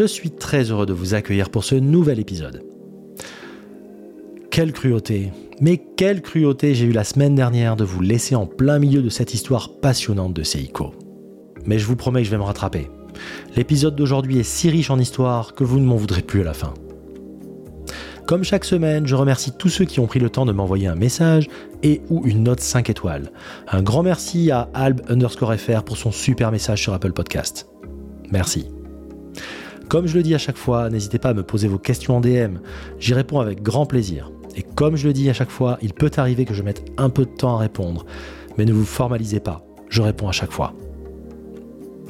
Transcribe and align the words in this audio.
Je 0.00 0.06
suis 0.06 0.30
très 0.30 0.70
heureux 0.70 0.86
de 0.86 0.94
vous 0.94 1.12
accueillir 1.12 1.50
pour 1.50 1.62
ce 1.62 1.74
nouvel 1.74 2.20
épisode. 2.20 2.62
Quelle 4.50 4.72
cruauté, 4.72 5.30
mais 5.60 5.76
quelle 5.76 6.22
cruauté 6.22 6.74
j'ai 6.74 6.86
eu 6.86 6.92
la 6.92 7.04
semaine 7.04 7.34
dernière 7.34 7.76
de 7.76 7.84
vous 7.84 8.00
laisser 8.00 8.34
en 8.34 8.46
plein 8.46 8.78
milieu 8.78 9.02
de 9.02 9.10
cette 9.10 9.34
histoire 9.34 9.78
passionnante 9.82 10.32
de 10.32 10.42
Seiko. 10.42 10.94
Mais 11.66 11.78
je 11.78 11.84
vous 11.84 11.96
promets 11.96 12.20
que 12.20 12.24
je 12.24 12.30
vais 12.30 12.38
me 12.38 12.44
rattraper. 12.44 12.90
L'épisode 13.56 13.94
d'aujourd'hui 13.94 14.38
est 14.38 14.42
si 14.42 14.70
riche 14.70 14.88
en 14.88 14.98
histoire 14.98 15.52
que 15.54 15.64
vous 15.64 15.78
ne 15.78 15.84
m'en 15.84 15.96
voudrez 15.96 16.22
plus 16.22 16.40
à 16.40 16.44
la 16.44 16.54
fin. 16.54 16.72
Comme 18.26 18.42
chaque 18.42 18.64
semaine, 18.64 19.06
je 19.06 19.14
remercie 19.14 19.52
tous 19.52 19.68
ceux 19.68 19.84
qui 19.84 20.00
ont 20.00 20.06
pris 20.06 20.18
le 20.18 20.30
temps 20.30 20.46
de 20.46 20.52
m'envoyer 20.52 20.86
un 20.86 20.94
message 20.94 21.46
et 21.82 22.00
ou 22.08 22.22
une 22.24 22.44
note 22.44 22.60
5 22.60 22.88
étoiles. 22.88 23.32
Un 23.68 23.82
grand 23.82 24.02
merci 24.02 24.50
à 24.50 24.70
Alb 24.72 25.02
underscore 25.10 25.56
FR 25.56 25.82
pour 25.82 25.98
son 25.98 26.10
super 26.10 26.50
message 26.50 26.80
sur 26.80 26.94
Apple 26.94 27.12
Podcast. 27.12 27.68
Merci. 28.30 28.64
Comme 29.90 30.06
je 30.06 30.14
le 30.14 30.22
dis 30.22 30.36
à 30.36 30.38
chaque 30.38 30.56
fois, 30.56 30.88
n'hésitez 30.88 31.18
pas 31.18 31.30
à 31.30 31.34
me 31.34 31.42
poser 31.42 31.66
vos 31.66 31.76
questions 31.76 32.18
en 32.18 32.20
DM. 32.20 32.58
J'y 33.00 33.12
réponds 33.12 33.40
avec 33.40 33.60
grand 33.60 33.86
plaisir. 33.86 34.30
Et 34.54 34.62
comme 34.62 34.94
je 34.94 35.08
le 35.08 35.12
dis 35.12 35.28
à 35.28 35.32
chaque 35.32 35.50
fois, 35.50 35.78
il 35.82 35.94
peut 35.94 36.12
arriver 36.16 36.44
que 36.44 36.54
je 36.54 36.62
mette 36.62 36.84
un 36.96 37.10
peu 37.10 37.24
de 37.24 37.30
temps 37.30 37.56
à 37.56 37.58
répondre. 37.58 38.06
Mais 38.56 38.64
ne 38.64 38.72
vous 38.72 38.84
formalisez 38.84 39.40
pas, 39.40 39.66
je 39.88 40.00
réponds 40.00 40.28
à 40.28 40.32
chaque 40.32 40.52
fois. 40.52 40.74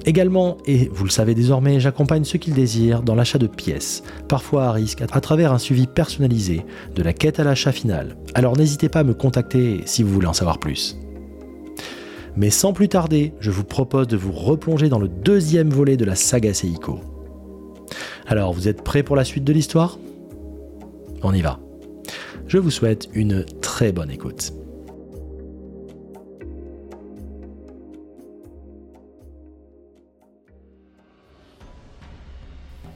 Également, 0.05 0.59
et 0.67 0.91
vous 0.93 1.05
le 1.05 1.11
savez 1.11 1.35
désormais, 1.35 1.81
j'accompagne 1.81 2.25
ceux 2.25 2.39
qui 2.39 2.51
le 2.51 2.57
désirent 2.57 3.03
dans 3.03 3.15
l'achat 3.15 3.39
de 3.39 3.47
pièces, 3.47 4.03
parfois 4.29 4.67
à 4.67 4.73
risque, 4.73 5.01
à 5.01 5.21
travers 5.23 5.51
un 5.51 5.59
suivi 5.59 5.87
personnalisé 5.87 6.67
de 6.95 7.03
la 7.03 7.15
quête 7.15 7.41
à 7.41 7.45
l'achat 7.45 7.73
final. 7.73 8.19
Alors 8.35 8.59
n'hésitez 8.59 8.91
pas 8.91 9.01
à 9.01 9.05
me 9.05 9.15
contacter 9.15 9.81
si 9.87 10.03
vous 10.03 10.13
voulez 10.13 10.27
en 10.27 10.35
savoir 10.35 10.59
plus. 10.59 10.99
Mais 12.37 12.51
sans 12.51 12.75
plus 12.75 12.91
tarder, 12.91 13.33
je 13.41 13.51
vous 13.51 13.65
propose 13.65 14.07
de 14.07 14.19
vous 14.19 14.33
replonger 14.33 14.91
dans 14.91 14.99
le 14.99 15.09
deuxième 15.09 15.71
volet 15.71 15.97
de 15.97 16.05
la 16.05 16.15
saga 16.15 16.53
Seiko. 16.53 17.01
Alors, 18.27 18.53
vous 18.53 18.69
êtes 18.69 18.83
prêts 18.83 19.03
pour 19.03 19.17
la 19.17 19.25
suite 19.25 19.45
de 19.45 19.53
l'histoire? 19.53 19.99
On 21.23 21.33
y 21.33 21.43
va. 21.43 21.61
Je 22.47 22.59
vous 22.59 22.71
souhaite 22.71 23.09
une 23.15 23.45
très 23.61 23.93
bonne 23.93 24.11
écoute. 24.11 24.53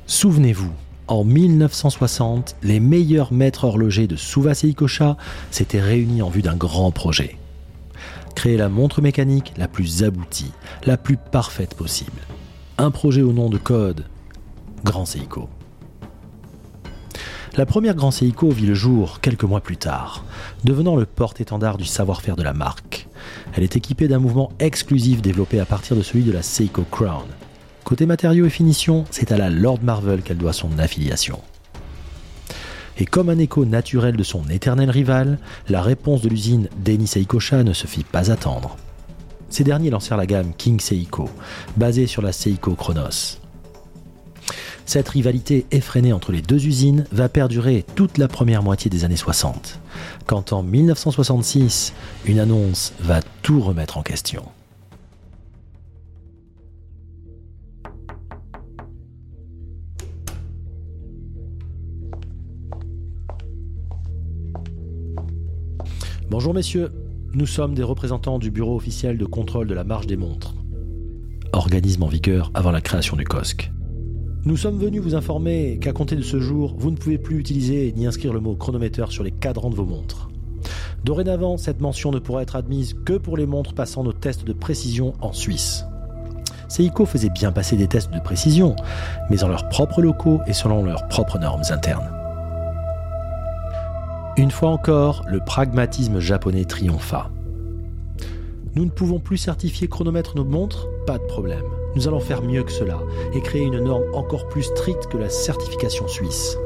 Souvenez-vous, 0.06 0.72
en 1.06 1.22
1960, 1.22 2.56
les 2.62 2.80
meilleurs 2.80 3.32
maîtres 3.32 3.64
horlogers 3.64 4.06
de 4.06 4.16
Suva 4.16 4.54
Seikosha 4.54 5.16
s'étaient 5.50 5.80
réunis 5.80 6.22
en 6.22 6.30
vue 6.30 6.42
d'un 6.42 6.56
grand 6.56 6.90
projet. 6.92 7.36
Créer 8.34 8.56
la 8.56 8.68
montre 8.68 9.02
mécanique 9.02 9.52
la 9.56 9.68
plus 9.68 10.02
aboutie, 10.02 10.52
la 10.86 10.96
plus 10.96 11.16
parfaite 11.16 11.74
possible. 11.74 12.22
Un 12.78 12.90
projet 12.90 13.22
au 13.22 13.32
nom 13.32 13.50
de 13.50 13.58
code 13.58 14.04
Grand 14.84 15.06
Seiko. 15.06 15.48
La 17.56 17.64
première 17.64 17.94
Grand 17.94 18.10
Seiko 18.10 18.50
vit 18.50 18.66
le 18.66 18.74
jour 18.74 19.20
quelques 19.20 19.44
mois 19.44 19.62
plus 19.62 19.78
tard, 19.78 20.26
devenant 20.64 20.94
le 20.94 21.06
porte-étendard 21.06 21.78
du 21.78 21.86
savoir-faire 21.86 22.36
de 22.36 22.42
la 22.42 22.52
marque. 22.52 23.08
Elle 23.54 23.62
est 23.62 23.76
équipée 23.76 24.08
d'un 24.08 24.18
mouvement 24.18 24.52
exclusif 24.58 25.22
développé 25.22 25.58
à 25.58 25.64
partir 25.64 25.96
de 25.96 26.02
celui 26.02 26.22
de 26.22 26.32
la 26.32 26.42
Seiko 26.42 26.84
Crown. 26.90 27.24
Côté 27.84 28.04
matériaux 28.04 28.44
et 28.44 28.50
finition, 28.50 29.04
c'est 29.10 29.32
à 29.32 29.38
la 29.38 29.48
Lord 29.48 29.78
Marvel 29.82 30.20
qu'elle 30.20 30.36
doit 30.36 30.52
son 30.52 30.78
affiliation. 30.78 31.40
Et 32.98 33.06
comme 33.06 33.30
un 33.30 33.38
écho 33.38 33.64
naturel 33.64 34.16
de 34.18 34.22
son 34.22 34.50
éternel 34.50 34.90
rival, 34.90 35.38
la 35.70 35.80
réponse 35.80 36.20
de 36.20 36.28
l'usine 36.28 36.68
Denny 36.84 37.06
Seikosha 37.06 37.62
ne 37.62 37.72
se 37.72 37.86
fit 37.86 38.04
pas 38.04 38.30
attendre. 38.30 38.76
Ces 39.48 39.64
derniers 39.64 39.90
lancèrent 39.90 40.18
la 40.18 40.26
gamme 40.26 40.52
King 40.58 40.78
Seiko, 40.78 41.30
basée 41.78 42.06
sur 42.06 42.20
la 42.20 42.32
Seiko 42.32 42.74
Chronos. 42.74 43.43
Cette 44.86 45.08
rivalité 45.08 45.66
effrénée 45.70 46.12
entre 46.12 46.30
les 46.30 46.42
deux 46.42 46.66
usines 46.66 47.06
va 47.10 47.28
perdurer 47.28 47.84
toute 47.94 48.18
la 48.18 48.28
première 48.28 48.62
moitié 48.62 48.90
des 48.90 49.04
années 49.04 49.16
60, 49.16 49.80
quand 50.26 50.52
en 50.52 50.62
1966, 50.62 51.94
une 52.26 52.38
annonce 52.38 52.92
va 53.00 53.20
tout 53.42 53.60
remettre 53.60 53.96
en 53.96 54.02
question. 54.02 54.44
Bonjour 66.30 66.52
messieurs, 66.52 66.90
nous 67.32 67.46
sommes 67.46 67.74
des 67.74 67.82
représentants 67.82 68.38
du 68.38 68.50
Bureau 68.50 68.76
officiel 68.76 69.18
de 69.18 69.24
contrôle 69.24 69.66
de 69.66 69.74
la 69.74 69.84
marge 69.84 70.06
des 70.06 70.16
montres, 70.16 70.54
organisme 71.52 72.02
en 72.02 72.08
vigueur 72.08 72.50
avant 72.54 72.70
la 72.70 72.80
création 72.80 73.16
du 73.16 73.24
COSC. 73.24 73.73
Nous 74.46 74.58
sommes 74.58 74.78
venus 74.78 75.00
vous 75.00 75.14
informer 75.14 75.78
qu'à 75.80 75.92
compter 75.92 76.16
de 76.16 76.22
ce 76.22 76.38
jour, 76.38 76.74
vous 76.76 76.90
ne 76.90 76.96
pouvez 76.96 77.16
plus 77.16 77.38
utiliser 77.38 77.94
ni 77.96 78.06
inscrire 78.06 78.34
le 78.34 78.40
mot 78.40 78.54
chronomètre 78.54 79.10
sur 79.10 79.24
les 79.24 79.30
cadrans 79.30 79.70
de 79.70 79.74
vos 79.74 79.86
montres. 79.86 80.28
Dorénavant, 81.02 81.56
cette 81.56 81.80
mention 81.80 82.10
ne 82.10 82.18
pourra 82.18 82.42
être 82.42 82.54
admise 82.54 82.94
que 83.06 83.14
pour 83.14 83.38
les 83.38 83.46
montres 83.46 83.72
passant 83.72 84.04
nos 84.04 84.12
tests 84.12 84.44
de 84.44 84.52
précision 84.52 85.14
en 85.22 85.32
Suisse. 85.32 85.86
Seiko 86.68 87.06
faisait 87.06 87.30
bien 87.30 87.52
passer 87.52 87.76
des 87.76 87.86
tests 87.86 88.12
de 88.12 88.20
précision, 88.20 88.76
mais 89.30 89.42
en 89.44 89.48
leurs 89.48 89.70
propres 89.70 90.02
locaux 90.02 90.40
et 90.46 90.52
selon 90.52 90.84
leurs 90.84 91.08
propres 91.08 91.38
normes 91.38 91.62
internes. 91.70 92.10
Une 94.36 94.50
fois 94.50 94.68
encore, 94.68 95.24
le 95.26 95.40
pragmatisme 95.40 96.18
japonais 96.18 96.66
triompha. 96.66 97.30
Nous 98.74 98.84
ne 98.84 98.90
pouvons 98.90 99.20
plus 99.20 99.38
certifier 99.38 99.88
chronomètre 99.88 100.36
nos 100.36 100.44
montres? 100.44 100.86
Pas 101.06 101.16
de 101.16 101.24
problème. 101.24 101.64
Nous 101.96 102.08
allons 102.08 102.20
faire 102.20 102.42
mieux 102.42 102.62
que 102.62 102.72
cela 102.72 102.98
et 103.32 103.40
créer 103.40 103.62
une 103.62 103.78
norme 103.78 104.04
encore 104.14 104.48
plus 104.48 104.64
stricte 104.64 105.06
que 105.06 105.16
la 105.16 105.28
certification 105.28 106.08
suisse. 106.08 106.58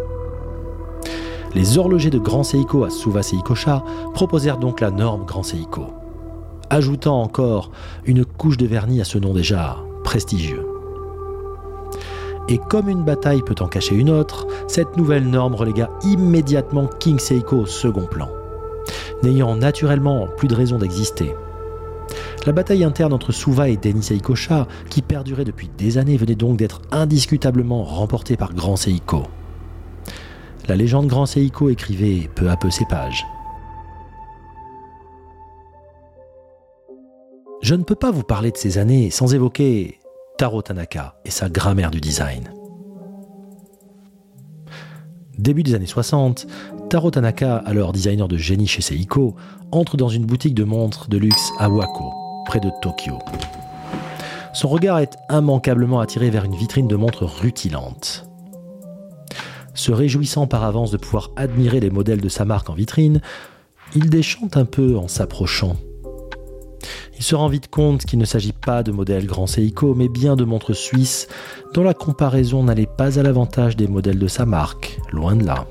Les 1.54 1.78
horlogers 1.78 2.10
de 2.10 2.18
Grand 2.18 2.42
Seiko 2.42 2.84
à 2.84 2.90
Suva 2.90 3.22
Seikosha 3.22 3.82
proposèrent 4.14 4.58
donc 4.58 4.80
la 4.80 4.90
norme 4.90 5.24
Grand 5.24 5.42
Seiko, 5.42 5.86
ajoutant 6.70 7.22
encore 7.22 7.70
une 8.04 8.24
couche 8.24 8.58
de 8.58 8.66
vernis 8.66 9.00
à 9.00 9.04
ce 9.04 9.18
nom 9.18 9.32
déjà 9.32 9.76
prestigieux. 10.04 10.66
Et 12.50 12.58
comme 12.58 12.88
une 12.88 13.04
bataille 13.04 13.42
peut 13.42 13.54
en 13.60 13.66
cacher 13.66 13.94
une 13.94 14.10
autre, 14.10 14.46
cette 14.68 14.96
nouvelle 14.96 15.28
norme 15.28 15.54
relégua 15.54 15.90
immédiatement 16.04 16.88
King 16.98 17.18
Seiko 17.18 17.56
au 17.56 17.66
second 17.66 18.06
plan, 18.06 18.28
n'ayant 19.22 19.56
naturellement 19.56 20.26
plus 20.36 20.48
de 20.48 20.54
raison 20.54 20.78
d'exister. 20.78 21.34
La 22.46 22.52
bataille 22.52 22.84
interne 22.84 23.12
entre 23.12 23.32
Suva 23.32 23.68
et 23.68 23.76
Denis 23.76 24.02
Seikosha, 24.02 24.66
qui 24.88 25.02
perdurait 25.02 25.44
depuis 25.44 25.70
des 25.76 25.98
années, 25.98 26.16
venait 26.16 26.34
donc 26.34 26.56
d'être 26.56 26.82
indiscutablement 26.90 27.82
remportée 27.82 28.36
par 28.36 28.54
Grand 28.54 28.76
Seiko. 28.76 29.24
La 30.68 30.76
légende 30.76 31.06
Grand 31.06 31.26
Seiko 31.26 31.68
écrivait 31.68 32.28
peu 32.34 32.48
à 32.50 32.56
peu 32.56 32.70
ses 32.70 32.84
pages. 32.86 33.26
Je 37.60 37.74
ne 37.74 37.82
peux 37.82 37.96
pas 37.96 38.10
vous 38.10 38.22
parler 38.22 38.50
de 38.50 38.56
ces 38.56 38.78
années 38.78 39.10
sans 39.10 39.34
évoquer 39.34 39.98
Taro 40.38 40.62
Tanaka 40.62 41.16
et 41.24 41.30
sa 41.30 41.48
grammaire 41.48 41.90
du 41.90 42.00
design. 42.00 42.52
Début 45.38 45.62
des 45.62 45.74
années 45.74 45.86
60, 45.86 46.46
Taro 46.88 47.10
Tanaka, 47.10 47.56
alors 47.56 47.92
designer 47.92 48.28
de 48.28 48.36
génie 48.36 48.66
chez 48.66 48.82
Seiko, 48.82 49.36
entre 49.72 49.96
dans 49.96 50.08
une 50.08 50.24
boutique 50.24 50.54
de 50.54 50.64
montres 50.64 51.08
de 51.08 51.18
luxe 51.18 51.50
à 51.58 51.68
Wako, 51.68 52.12
près 52.48 52.60
de 52.60 52.70
Tokyo. 52.80 53.18
Son 54.54 54.68
regard 54.68 54.98
est 54.98 55.16
immanquablement 55.30 56.00
attiré 56.00 56.30
vers 56.30 56.46
une 56.46 56.56
vitrine 56.56 56.88
de 56.88 56.96
montres 56.96 57.24
rutilantes. 57.24 58.26
Se 59.74 59.92
réjouissant 59.92 60.46
par 60.46 60.64
avance 60.64 60.90
de 60.90 60.96
pouvoir 60.96 61.30
admirer 61.36 61.78
les 61.78 61.90
modèles 61.90 62.22
de 62.22 62.28
sa 62.30 62.46
marque 62.46 62.70
en 62.70 62.74
vitrine, 62.74 63.20
il 63.94 64.08
déchante 64.08 64.56
un 64.56 64.64
peu 64.64 64.96
en 64.96 65.08
s'approchant. 65.08 65.76
Il 67.18 67.22
se 67.22 67.34
rend 67.34 67.48
vite 67.48 67.68
compte 67.68 68.06
qu'il 68.06 68.18
ne 68.18 68.24
s'agit 68.24 68.52
pas 68.52 68.82
de 68.82 68.92
modèles 68.92 69.26
Grand 69.26 69.46
Seiko, 69.46 69.94
mais 69.94 70.08
bien 70.08 70.34
de 70.34 70.44
montres 70.44 70.74
suisses 70.74 71.28
dont 71.74 71.82
la 71.82 71.94
comparaison 71.94 72.62
n'allait 72.62 72.86
pas 72.86 73.18
à 73.18 73.22
l'avantage 73.22 73.76
des 73.76 73.88
modèles 73.88 74.18
de 74.18 74.28
sa 74.28 74.46
marque, 74.46 74.98
loin 75.12 75.36
de 75.36 75.44
là. 75.44 75.66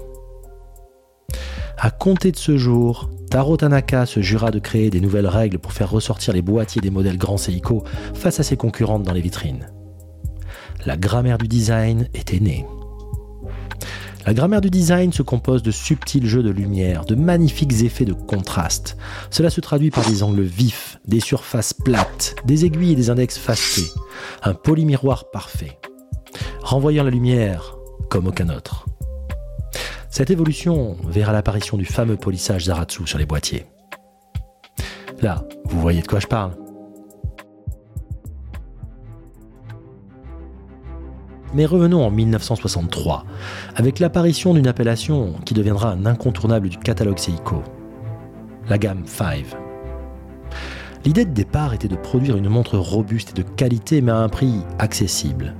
À 1.79 1.91
compter 1.91 2.31
de 2.31 2.37
ce 2.37 2.57
jour, 2.57 3.07
Taro 3.29 3.55
Tanaka 3.55 4.07
se 4.07 4.19
jura 4.19 4.49
de 4.49 4.57
créer 4.57 4.89
des 4.89 4.99
nouvelles 4.99 5.27
règles 5.27 5.59
pour 5.59 5.73
faire 5.73 5.91
ressortir 5.91 6.33
les 6.33 6.41
boîtiers 6.41 6.81
des 6.81 6.89
modèles 6.89 7.19
Grand 7.19 7.37
Seiko 7.37 7.83
face 8.15 8.39
à 8.39 8.43
ses 8.43 8.57
concurrentes 8.57 9.03
dans 9.03 9.13
les 9.13 9.21
vitrines. 9.21 9.67
La 10.87 10.97
grammaire 10.97 11.37
du 11.37 11.47
design 11.47 12.07
était 12.15 12.39
née. 12.39 12.65
La 14.25 14.33
grammaire 14.33 14.61
du 14.61 14.71
design 14.71 15.13
se 15.13 15.21
compose 15.21 15.61
de 15.61 15.69
subtils 15.69 16.25
jeux 16.25 16.41
de 16.41 16.49
lumière, 16.49 17.05
de 17.05 17.13
magnifiques 17.13 17.83
effets 17.83 18.05
de 18.05 18.13
contraste. 18.13 18.97
Cela 19.29 19.51
se 19.51 19.61
traduit 19.61 19.91
par 19.91 20.05
des 20.09 20.23
angles 20.23 20.41
vifs, 20.41 20.99
des 21.07 21.19
surfaces 21.19 21.73
plates, 21.73 22.35
des 22.45 22.65
aiguilles 22.65 22.93
et 22.93 22.95
des 22.95 23.11
index 23.11 23.37
facés, 23.37 23.91
un 24.41 24.55
polymiroir 24.55 25.29
parfait, 25.29 25.77
renvoyant 26.63 27.03
la 27.03 27.11
lumière 27.11 27.77
comme 28.09 28.27
aucun 28.27 28.49
autre. 28.49 28.87
Cette 30.09 30.31
évolution 30.31 30.95
verra 31.07 31.33
l'apparition 31.33 31.77
du 31.77 31.85
fameux 31.85 32.17
polissage 32.17 32.65
Zaratsu 32.65 33.05
sur 33.05 33.17
les 33.17 33.25
boîtiers. 33.25 33.65
Là, 35.21 35.43
vous 35.65 35.81
voyez 35.81 36.01
de 36.01 36.07
quoi 36.07 36.19
je 36.19 36.27
parle 36.27 36.51
Mais 41.53 41.65
revenons 41.65 42.05
en 42.05 42.11
1963, 42.11 43.25
avec 43.75 43.99
l'apparition 43.99 44.53
d'une 44.53 44.67
appellation 44.67 45.33
qui 45.45 45.53
deviendra 45.53 45.91
un 45.91 46.05
incontournable 46.05 46.69
du 46.69 46.77
catalogue 46.77 47.17
Seiko, 47.17 47.63
la 48.69 48.77
gamme 48.77 49.03
5. 49.05 49.45
L'idée 51.05 51.25
de 51.25 51.31
départ 51.31 51.73
était 51.73 51.87
de 51.87 51.95
produire 51.95 52.35
une 52.35 52.49
montre 52.49 52.77
robuste 52.77 53.31
et 53.31 53.41
de 53.41 53.47
qualité 53.47 54.01
mais 54.01 54.11
à 54.11 54.17
un 54.17 54.29
prix 54.29 54.55
accessible. 54.77 55.55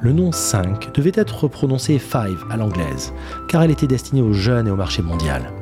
Le 0.00 0.12
nom 0.12 0.30
5 0.30 0.94
devait 0.94 1.12
être 1.16 1.48
prononcé 1.48 1.98
5 1.98 2.30
à 2.50 2.56
l'anglaise, 2.56 3.12
car 3.48 3.64
elle 3.64 3.72
était 3.72 3.88
destinée 3.88 4.22
aux 4.22 4.32
jeunes 4.32 4.68
et 4.68 4.70
au 4.70 4.76
marché 4.76 5.02
mondial. 5.02 5.52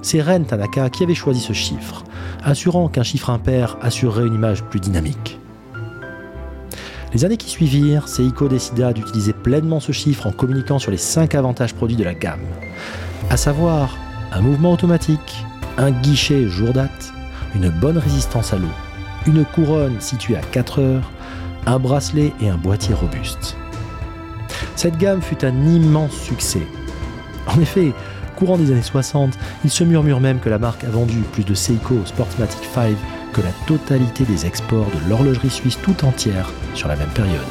C'est 0.00 0.22
Ren 0.22 0.44
Tanaka 0.44 0.88
qui 0.88 1.02
avait 1.02 1.14
choisi 1.14 1.40
ce 1.40 1.52
chiffre, 1.52 2.02
assurant 2.42 2.88
qu'un 2.88 3.02
chiffre 3.02 3.28
impair 3.28 3.76
assurerait 3.82 4.26
une 4.26 4.34
image 4.34 4.64
plus 4.64 4.80
dynamique. 4.80 5.38
Les 7.12 7.26
années 7.26 7.36
qui 7.36 7.50
suivirent, 7.50 8.08
Seiko 8.08 8.48
décida 8.48 8.94
d'utiliser 8.94 9.34
pleinement 9.34 9.80
ce 9.80 9.92
chiffre 9.92 10.26
en 10.26 10.32
communiquant 10.32 10.78
sur 10.78 10.90
les 10.90 10.96
5 10.96 11.34
avantages 11.34 11.74
produits 11.74 11.96
de 11.96 12.04
la 12.04 12.14
gamme, 12.14 12.40
à 13.28 13.36
savoir 13.36 13.98
un 14.32 14.40
mouvement 14.40 14.72
automatique, 14.72 15.44
un 15.76 15.90
guichet 15.90 16.48
jour 16.48 16.72
date, 16.72 17.12
une 17.54 17.68
bonne 17.68 17.98
résistance 17.98 18.54
à 18.54 18.56
l'eau, 18.56 18.68
une 19.26 19.44
couronne 19.44 20.00
située 20.00 20.36
à 20.36 20.40
4 20.40 20.80
heures, 20.80 21.10
un 21.66 21.78
bracelet 21.78 22.32
et 22.40 22.48
un 22.48 22.56
boîtier 22.56 22.94
robuste. 22.94 23.56
Cette 24.76 24.96
gamme 24.96 25.22
fut 25.22 25.44
un 25.44 25.66
immense 25.66 26.12
succès. 26.12 26.66
En 27.46 27.60
effet, 27.60 27.92
courant 28.36 28.58
des 28.58 28.70
années 28.70 28.82
60, 28.82 29.36
il 29.64 29.70
se 29.70 29.84
murmure 29.84 30.20
même 30.20 30.38
que 30.38 30.48
la 30.48 30.58
marque 30.58 30.84
a 30.84 30.90
vendu 30.90 31.18
plus 31.32 31.44
de 31.44 31.54
Seiko 31.54 31.96
Sportsmatic 32.04 32.60
5 32.72 32.96
que 33.32 33.40
la 33.40 33.50
totalité 33.66 34.24
des 34.24 34.46
exports 34.46 34.86
de 34.86 35.10
l'horlogerie 35.10 35.50
suisse 35.50 35.78
tout 35.82 36.04
entière 36.04 36.50
sur 36.74 36.88
la 36.88 36.96
même 36.96 37.08
période. 37.08 37.42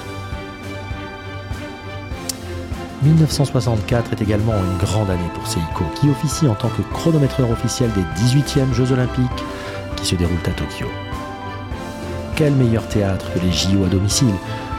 1964 3.04 4.14
est 4.14 4.22
également 4.22 4.54
une 4.54 4.78
grande 4.78 5.10
année 5.10 5.30
pour 5.34 5.46
Seiko, 5.46 5.84
qui 5.96 6.10
officie 6.10 6.48
en 6.48 6.56
tant 6.56 6.70
que 6.70 6.82
chronométreur 6.94 7.50
officiel 7.52 7.92
des 7.94 8.02
18e 8.22 8.74
Jeux 8.74 8.92
Olympiques 8.92 9.44
qui 9.96 10.06
se 10.06 10.16
déroulent 10.16 10.38
à 10.46 10.52
Tokyo. 10.52 10.88
Quel 12.38 12.54
meilleur 12.54 12.88
théâtre 12.88 13.34
que 13.34 13.40
les 13.40 13.52
JO 13.52 13.84
à 13.84 13.88
domicile 13.88 14.34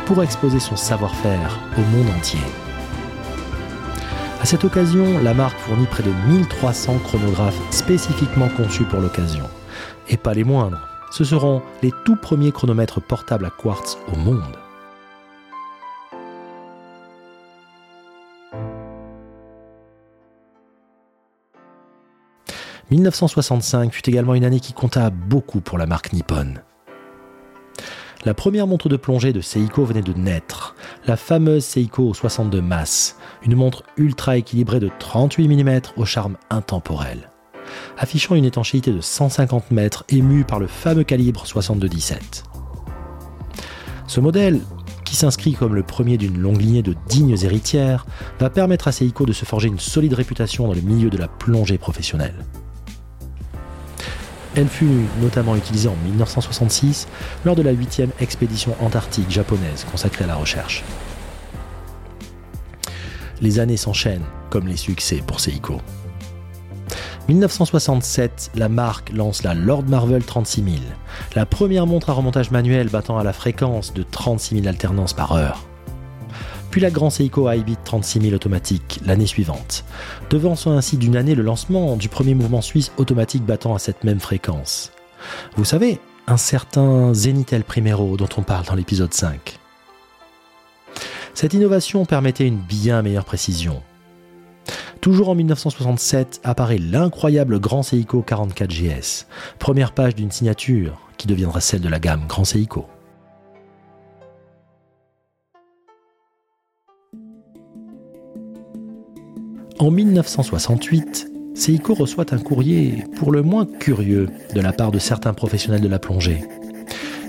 pour 0.06 0.22
exposer 0.22 0.60
son 0.60 0.76
savoir-faire 0.76 1.58
au 1.76 1.82
monde 1.94 2.08
entier. 2.16 2.40
À 4.40 4.46
cette 4.46 4.64
occasion, 4.64 5.18
la 5.22 5.34
marque 5.34 5.58
fournit 5.58 5.86
près 5.86 6.02
de 6.02 6.12
1300 6.28 6.98
chronographes 7.04 7.60
spécifiquement 7.70 8.48
conçus 8.56 8.84
pour 8.84 9.00
l'occasion. 9.00 9.44
Et 10.08 10.16
pas 10.16 10.32
les 10.32 10.44
moindres 10.44 10.88
ce 11.10 11.24
seront 11.24 11.62
les 11.82 11.92
tout 12.04 12.16
premiers 12.16 12.52
chronomètres 12.52 13.00
portables 13.00 13.46
à 13.46 13.50
quartz 13.50 13.98
au 14.12 14.16
monde. 14.16 14.42
«1965 22.90 23.92
fut 23.92 24.08
également 24.08 24.34
une 24.34 24.44
année 24.44 24.60
qui 24.60 24.72
compta 24.72 25.10
beaucoup 25.10 25.60
pour 25.60 25.76
la 25.76 25.84
marque 25.84 26.14
Nippon. 26.14 26.54
La 28.28 28.34
première 28.34 28.66
montre 28.66 28.90
de 28.90 28.98
plongée 28.98 29.32
de 29.32 29.40
Seiko 29.40 29.86
venait 29.86 30.02
de 30.02 30.12
naître, 30.12 30.74
la 31.06 31.16
fameuse 31.16 31.64
Seiko 31.64 32.12
62 32.12 32.60
Mass, 32.60 33.16
une 33.42 33.54
montre 33.54 33.84
ultra 33.96 34.36
équilibrée 34.36 34.80
de 34.80 34.90
38 34.98 35.48
mm 35.48 35.80
au 35.96 36.04
charme 36.04 36.36
intemporel 36.50 37.30
affichant 37.96 38.34
une 38.34 38.44
étanchéité 38.44 38.92
de 38.92 39.00
150 39.00 39.70
mètres 39.70 40.04
émue 40.10 40.44
par 40.44 40.58
le 40.58 40.66
fameux 40.66 41.04
calibre 41.04 41.46
62-17. 41.46 42.44
Ce 44.06 44.20
modèle, 44.20 44.60
qui 45.06 45.16
s'inscrit 45.16 45.54
comme 45.54 45.74
le 45.74 45.82
premier 45.82 46.18
d'une 46.18 46.38
longue 46.38 46.60
lignée 46.60 46.82
de 46.82 46.94
dignes 47.08 47.36
héritières, 47.42 48.04
va 48.40 48.50
permettre 48.50 48.88
à 48.88 48.92
Seiko 48.92 49.24
de 49.24 49.32
se 49.32 49.46
forger 49.46 49.68
une 49.68 49.78
solide 49.78 50.12
réputation 50.12 50.66
dans 50.66 50.74
le 50.74 50.82
milieu 50.82 51.08
de 51.08 51.16
la 51.16 51.28
plongée 51.28 51.78
professionnelle. 51.78 52.44
Elle 54.58 54.66
fut 54.66 55.06
notamment 55.22 55.54
utilisée 55.54 55.88
en 55.88 55.94
1966 56.04 57.06
lors 57.44 57.54
de 57.54 57.62
la 57.62 57.72
8e 57.72 58.08
expédition 58.18 58.74
antarctique 58.80 59.30
japonaise 59.30 59.86
consacrée 59.88 60.24
à 60.24 60.26
la 60.26 60.34
recherche. 60.34 60.82
Les 63.40 63.60
années 63.60 63.76
s'enchaînent 63.76 64.24
comme 64.50 64.66
les 64.66 64.76
succès 64.76 65.22
pour 65.24 65.38
Seiko. 65.38 65.80
1967, 67.28 68.50
la 68.56 68.68
marque 68.68 69.12
lance 69.12 69.44
la 69.44 69.54
Lord 69.54 69.84
Marvel 69.84 70.24
36000, 70.24 70.82
la 71.36 71.46
première 71.46 71.86
montre 71.86 72.10
à 72.10 72.14
remontage 72.14 72.50
manuel 72.50 72.88
battant 72.88 73.16
à 73.16 73.22
la 73.22 73.32
fréquence 73.32 73.94
de 73.94 74.02
36 74.02 74.56
000 74.56 74.66
alternances 74.66 75.12
par 75.12 75.34
heure. 75.34 75.67
Puis 76.70 76.80
la 76.80 76.90
Grand 76.90 77.10
Seiko 77.10 77.50
iBeat 77.50 77.78
36000 77.84 78.34
automatique 78.34 79.00
l'année 79.04 79.26
suivante, 79.26 79.84
devançant 80.30 80.72
ainsi 80.72 80.96
d'une 80.96 81.16
année 81.16 81.34
le 81.34 81.42
lancement 81.42 81.96
du 81.96 82.08
premier 82.08 82.34
mouvement 82.34 82.60
suisse 82.60 82.92
automatique 82.96 83.44
battant 83.44 83.74
à 83.74 83.78
cette 83.78 84.04
même 84.04 84.20
fréquence. 84.20 84.92
Vous 85.56 85.64
savez, 85.64 86.00
un 86.26 86.36
certain 86.36 87.14
Zenitel 87.14 87.64
Primero 87.64 88.16
dont 88.16 88.28
on 88.36 88.42
parle 88.42 88.66
dans 88.66 88.74
l'épisode 88.74 89.14
5. 89.14 89.58
Cette 91.34 91.54
innovation 91.54 92.04
permettait 92.04 92.46
une 92.46 92.58
bien 92.58 93.00
meilleure 93.02 93.24
précision, 93.24 93.82
Toujours 95.00 95.28
en 95.28 95.34
1967 95.36 96.40
apparaît 96.42 96.78
l'incroyable 96.78 97.60
Grand 97.60 97.82
Seiko 97.82 98.24
44GS, 98.26 99.26
première 99.58 99.92
page 99.92 100.16
d'une 100.16 100.32
signature 100.32 101.00
qui 101.16 101.28
deviendra 101.28 101.60
celle 101.60 101.80
de 101.80 101.88
la 101.88 102.00
gamme 102.00 102.24
Grand 102.28 102.44
Seiko. 102.44 102.86
En 109.78 109.90
1968, 109.90 111.30
Seiko 111.54 111.94
reçoit 111.94 112.34
un 112.34 112.38
courrier 112.38 113.04
pour 113.16 113.30
le 113.30 113.42
moins 113.42 113.66
curieux 113.66 114.28
de 114.54 114.60
la 114.60 114.72
part 114.72 114.90
de 114.90 114.98
certains 114.98 115.34
professionnels 115.34 115.80
de 115.80 115.88
la 115.88 115.98
plongée. 115.98 116.42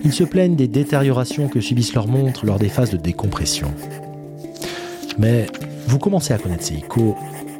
Ils 0.03 0.13
se 0.13 0.23
plaignent 0.23 0.55
des 0.55 0.67
détériorations 0.67 1.47
que 1.47 1.61
subissent 1.61 1.93
leurs 1.93 2.07
montres 2.07 2.45
lors 2.45 2.57
des 2.57 2.69
phases 2.69 2.89
de 2.91 2.97
décompression. 2.97 3.71
Mais 5.17 5.47
vous 5.87 5.99
commencez 5.99 6.33
à 6.33 6.37
connaître 6.37 6.63
Seiko 6.63 7.15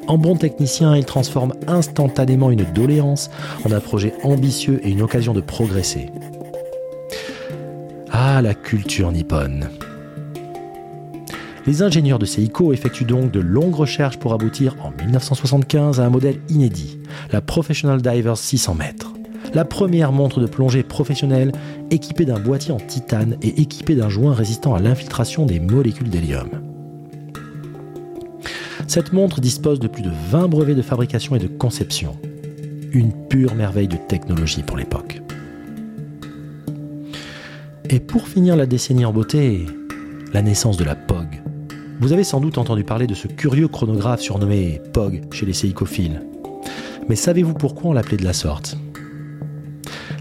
en 0.09 0.17
bon 0.17 0.35
technicien, 0.35 0.97
il 0.97 1.05
transforme 1.05 1.53
instantanément 1.67 2.49
une 2.49 2.63
doléance 2.63 3.29
en 3.63 3.71
un 3.71 3.79
projet 3.79 4.15
ambitieux 4.23 4.79
et 4.83 4.89
une 4.89 5.03
occasion 5.03 5.33
de 5.33 5.41
progresser. 5.41 6.09
Ah, 8.11 8.41
la 8.41 8.55
culture 8.55 9.11
nippone. 9.11 9.69
Les 11.67 11.81
ingénieurs 11.81 12.19
de 12.19 12.25
Seiko 12.25 12.73
effectuent 12.73 13.05
donc 13.05 13.31
de 13.31 13.39
longues 13.39 13.75
recherches 13.75 14.17
pour 14.17 14.33
aboutir 14.33 14.75
en 14.81 14.91
1975 14.91 15.99
à 15.99 16.05
un 16.05 16.09
modèle 16.09 16.39
inédit, 16.49 16.99
la 17.31 17.41
Professional 17.41 18.01
Divers 18.01 18.37
600 18.37 18.75
mètres. 18.75 19.13
La 19.53 19.65
première 19.65 20.11
montre 20.11 20.39
de 20.39 20.45
plongée 20.45 20.83
professionnelle 20.83 21.51
équipée 21.91 22.25
d'un 22.25 22.39
boîtier 22.39 22.71
en 22.71 22.77
titane 22.77 23.35
et 23.41 23.61
équipée 23.61 23.95
d'un 23.95 24.09
joint 24.09 24.33
résistant 24.33 24.75
à 24.75 24.79
l'infiltration 24.79 25.45
des 25.45 25.59
molécules 25.59 26.09
d'hélium. 26.09 26.49
Cette 28.87 29.11
montre 29.13 29.41
dispose 29.41 29.79
de 29.79 29.87
plus 29.87 30.01
de 30.01 30.11
20 30.31 30.47
brevets 30.47 30.75
de 30.75 30.81
fabrication 30.81 31.35
et 31.35 31.39
de 31.39 31.47
conception. 31.47 32.15
Une 32.91 33.11
pure 33.11 33.53
merveille 33.53 33.87
de 33.87 33.97
technologie 33.97 34.63
pour 34.63 34.77
l'époque. 34.77 35.21
Et 37.89 37.99
pour 37.99 38.27
finir 38.27 38.55
la 38.55 38.65
décennie 38.65 39.05
en 39.05 39.13
beauté, 39.13 39.65
la 40.33 40.41
naissance 40.41 40.77
de 40.77 40.83
la. 40.83 40.95
Vous 41.99 42.13
avez 42.13 42.23
sans 42.23 42.39
doute 42.39 42.57
entendu 42.57 42.85
parler 42.85 43.07
de 43.07 43.13
ce 43.13 43.27
curieux 43.27 43.67
chronographe 43.67 44.21
surnommé 44.21 44.81
POG 44.93 45.33
chez 45.33 45.45
les 45.45 45.51
séicophiles. 45.51 46.21
Mais 47.09 47.17
savez-vous 47.17 47.53
pourquoi 47.53 47.91
on 47.91 47.93
l'appelait 47.93 48.15
de 48.15 48.23
la 48.23 48.31
sorte? 48.31 48.77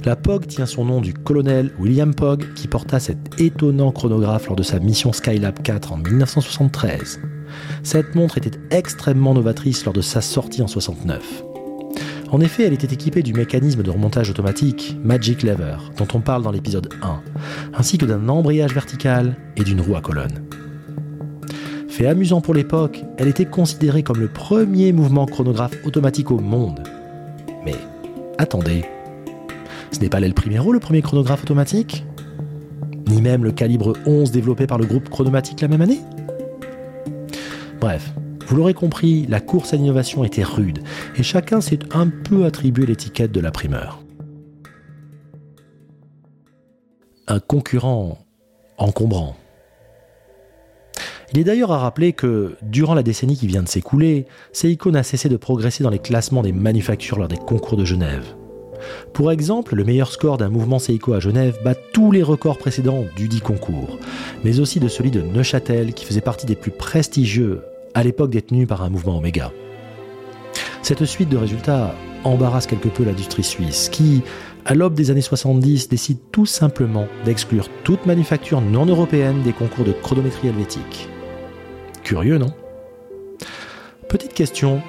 La 0.04 0.16
POG 0.16 0.48
tient 0.48 0.66
son 0.66 0.86
nom 0.86 1.00
du 1.00 1.14
colonel 1.14 1.70
William 1.78 2.14
POG 2.14 2.52
qui 2.54 2.66
porta 2.66 2.98
cet 2.98 3.40
étonnant 3.40 3.92
chronographe 3.92 4.46
lors 4.46 4.56
de 4.56 4.64
sa 4.64 4.80
mission 4.80 5.12
Skylab 5.12 5.62
4 5.62 5.92
en 5.92 5.98
1973. 5.98 7.20
Cette 7.84 8.16
montre 8.16 8.38
était 8.38 8.58
extrêmement 8.70 9.34
novatrice 9.34 9.84
lors 9.84 9.94
de 9.94 10.00
sa 10.00 10.20
sortie 10.20 10.62
en 10.62 10.66
69. 10.66 11.44
En 12.32 12.40
effet, 12.40 12.64
elle 12.64 12.72
était 12.72 12.92
équipée 12.92 13.22
du 13.22 13.34
mécanisme 13.34 13.84
de 13.84 13.90
remontage 13.90 14.30
automatique 14.30 14.96
Magic 15.04 15.44
Lever, 15.44 15.76
dont 15.96 16.08
on 16.12 16.20
parle 16.20 16.42
dans 16.42 16.50
l'épisode 16.50 16.88
1, 17.02 17.22
ainsi 17.74 17.98
que 17.98 18.04
d'un 18.04 18.28
embrayage 18.28 18.74
vertical 18.74 19.36
et 19.56 19.62
d'une 19.62 19.80
roue 19.80 19.96
à 19.96 20.00
colonne. 20.00 20.47
Amusant 22.06 22.40
pour 22.40 22.54
l'époque, 22.54 23.04
elle 23.16 23.28
était 23.28 23.44
considérée 23.44 24.02
comme 24.02 24.20
le 24.20 24.28
premier 24.28 24.92
mouvement 24.92 25.26
chronographe 25.26 25.74
automatique 25.84 26.30
au 26.30 26.38
monde. 26.38 26.82
Mais 27.64 27.74
attendez, 28.38 28.84
ce 29.90 30.00
n'est 30.00 30.08
pas 30.08 30.20
l'El 30.20 30.32
Primero 30.32 30.72
le 30.72 30.80
premier 30.80 31.02
chronographe 31.02 31.42
automatique? 31.42 32.06
Ni 33.08 33.20
même 33.20 33.44
le 33.44 33.52
calibre 33.52 33.94
11 34.06 34.30
développé 34.30 34.66
par 34.66 34.78
le 34.78 34.86
groupe 34.86 35.08
Chronomatique 35.08 35.60
la 35.60 35.68
même 35.68 35.80
année? 35.80 36.00
Bref, 37.80 38.12
vous 38.46 38.56
l'aurez 38.56 38.74
compris, 38.74 39.26
la 39.26 39.40
course 39.40 39.74
à 39.74 39.76
l'innovation 39.76 40.24
était 40.24 40.44
rude 40.44 40.80
et 41.16 41.22
chacun 41.22 41.60
s'est 41.60 41.80
un 41.92 42.08
peu 42.08 42.44
attribué 42.44 42.86
l'étiquette 42.86 43.32
de 43.32 43.40
la 43.40 43.50
primeur. 43.50 44.02
Un 47.26 47.40
concurrent 47.40 48.18
encombrant. 48.78 49.36
Il 51.32 51.38
est 51.38 51.44
d'ailleurs 51.44 51.72
à 51.72 51.78
rappeler 51.78 52.14
que, 52.14 52.56
durant 52.62 52.94
la 52.94 53.02
décennie 53.02 53.36
qui 53.36 53.46
vient 53.46 53.62
de 53.62 53.68
s'écouler, 53.68 54.24
Seiko 54.52 54.90
n'a 54.90 55.02
cessé 55.02 55.28
de 55.28 55.36
progresser 55.36 55.84
dans 55.84 55.90
les 55.90 55.98
classements 55.98 56.40
des 56.40 56.52
manufactures 56.52 57.18
lors 57.18 57.28
des 57.28 57.36
concours 57.36 57.76
de 57.76 57.84
Genève. 57.84 58.24
Pour 59.12 59.30
exemple, 59.30 59.74
le 59.74 59.84
meilleur 59.84 60.10
score 60.10 60.38
d'un 60.38 60.48
mouvement 60.48 60.78
Seiko 60.78 61.12
à 61.12 61.20
Genève 61.20 61.58
bat 61.62 61.74
tous 61.74 62.12
les 62.12 62.22
records 62.22 62.56
précédents 62.56 63.04
du 63.16 63.28
dit 63.28 63.42
concours, 63.42 63.98
mais 64.42 64.58
aussi 64.58 64.80
de 64.80 64.88
celui 64.88 65.10
de 65.10 65.20
Neuchâtel 65.20 65.92
qui 65.92 66.06
faisait 66.06 66.22
partie 66.22 66.46
des 66.46 66.56
plus 66.56 66.70
prestigieux 66.70 67.62
à 67.92 68.02
l'époque 68.02 68.30
détenu 68.30 68.66
par 68.66 68.82
un 68.82 68.88
mouvement 68.88 69.18
Oméga. 69.18 69.52
Cette 70.80 71.04
suite 71.04 71.28
de 71.28 71.36
résultats 71.36 71.94
embarrasse 72.24 72.66
quelque 72.66 72.88
peu 72.88 73.04
l'industrie 73.04 73.44
suisse 73.44 73.90
qui, 73.90 74.22
à 74.64 74.74
l'aube 74.74 74.94
des 74.94 75.10
années 75.10 75.20
70, 75.20 75.90
décide 75.90 76.18
tout 76.32 76.46
simplement 76.46 77.06
d'exclure 77.26 77.68
toute 77.84 78.06
manufacture 78.06 78.62
non 78.62 78.86
européenne 78.86 79.42
des 79.42 79.52
concours 79.52 79.84
de 79.84 79.92
chronométrie 79.92 80.48
helvétique. 80.48 81.08
Curieux, 82.08 82.38
non? 82.38 82.54
Petite 84.08 84.32
question, 84.32 84.80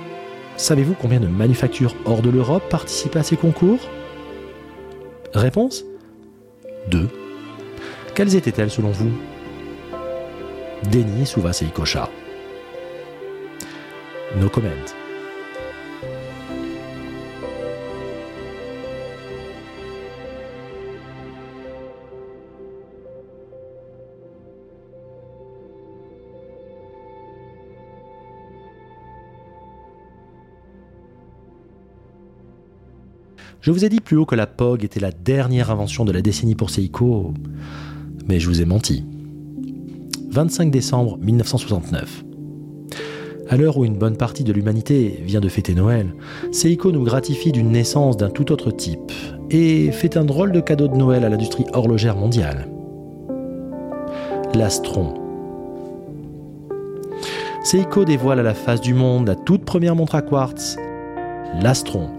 savez-vous 0.55 0.93
combien 0.93 1.19
de 1.19 1.27
manufactures 1.27 1.93
hors 2.05 2.21
de 2.21 2.29
l'Europe 2.29 2.63
participaient 2.69 3.19
à 3.19 3.23
ces 3.23 3.35
concours? 3.35 3.89
Réponse? 5.33 5.83
Deux. 6.87 7.09
Quelles 8.15 8.37
étaient-elles 8.37 8.71
selon 8.71 8.91
vous? 8.91 9.11
Denis 10.93 11.25
Souvas 11.25 11.59
et 11.61 11.65
Ikocha. 11.65 12.09
No 14.37 14.47
Je 33.69 33.71
vous 33.71 33.85
ai 33.85 33.89
dit 33.89 34.01
plus 34.01 34.17
haut 34.17 34.25
que 34.25 34.33
la 34.33 34.47
POG 34.47 34.83
était 34.83 34.99
la 34.99 35.11
dernière 35.11 35.69
invention 35.69 36.03
de 36.03 36.11
la 36.11 36.23
décennie 36.23 36.55
pour 36.55 36.71
Seiko, 36.71 37.35
mais 38.27 38.39
je 38.39 38.47
vous 38.47 38.63
ai 38.63 38.65
menti. 38.65 39.05
25 40.31 40.71
décembre 40.71 41.19
1969. 41.19 42.23
À 43.47 43.57
l'heure 43.57 43.77
où 43.77 43.85
une 43.85 43.95
bonne 43.95 44.17
partie 44.17 44.43
de 44.43 44.51
l'humanité 44.51 45.21
vient 45.23 45.39
de 45.39 45.47
fêter 45.49 45.75
Noël, 45.75 46.15
Seiko 46.51 46.91
nous 46.91 47.03
gratifie 47.03 47.51
d'une 47.51 47.69
naissance 47.69 48.17
d'un 48.17 48.31
tout 48.31 48.51
autre 48.51 48.71
type 48.71 49.11
et 49.51 49.91
fait 49.91 50.17
un 50.17 50.25
drôle 50.25 50.51
de 50.51 50.61
cadeau 50.61 50.87
de 50.87 50.95
Noël 50.95 51.23
à 51.23 51.29
l'industrie 51.29 51.65
horlogère 51.71 52.15
mondiale. 52.15 52.67
L'Astron. 54.55 55.13
Seiko 57.63 58.03
dévoile 58.03 58.39
à 58.39 58.43
la 58.43 58.55
face 58.55 58.81
du 58.81 58.95
monde 58.95 59.27
la 59.27 59.35
toute 59.35 59.63
première 59.63 59.95
montre 59.95 60.15
à 60.15 60.23
quartz, 60.23 60.75
l'Astron. 61.61 62.18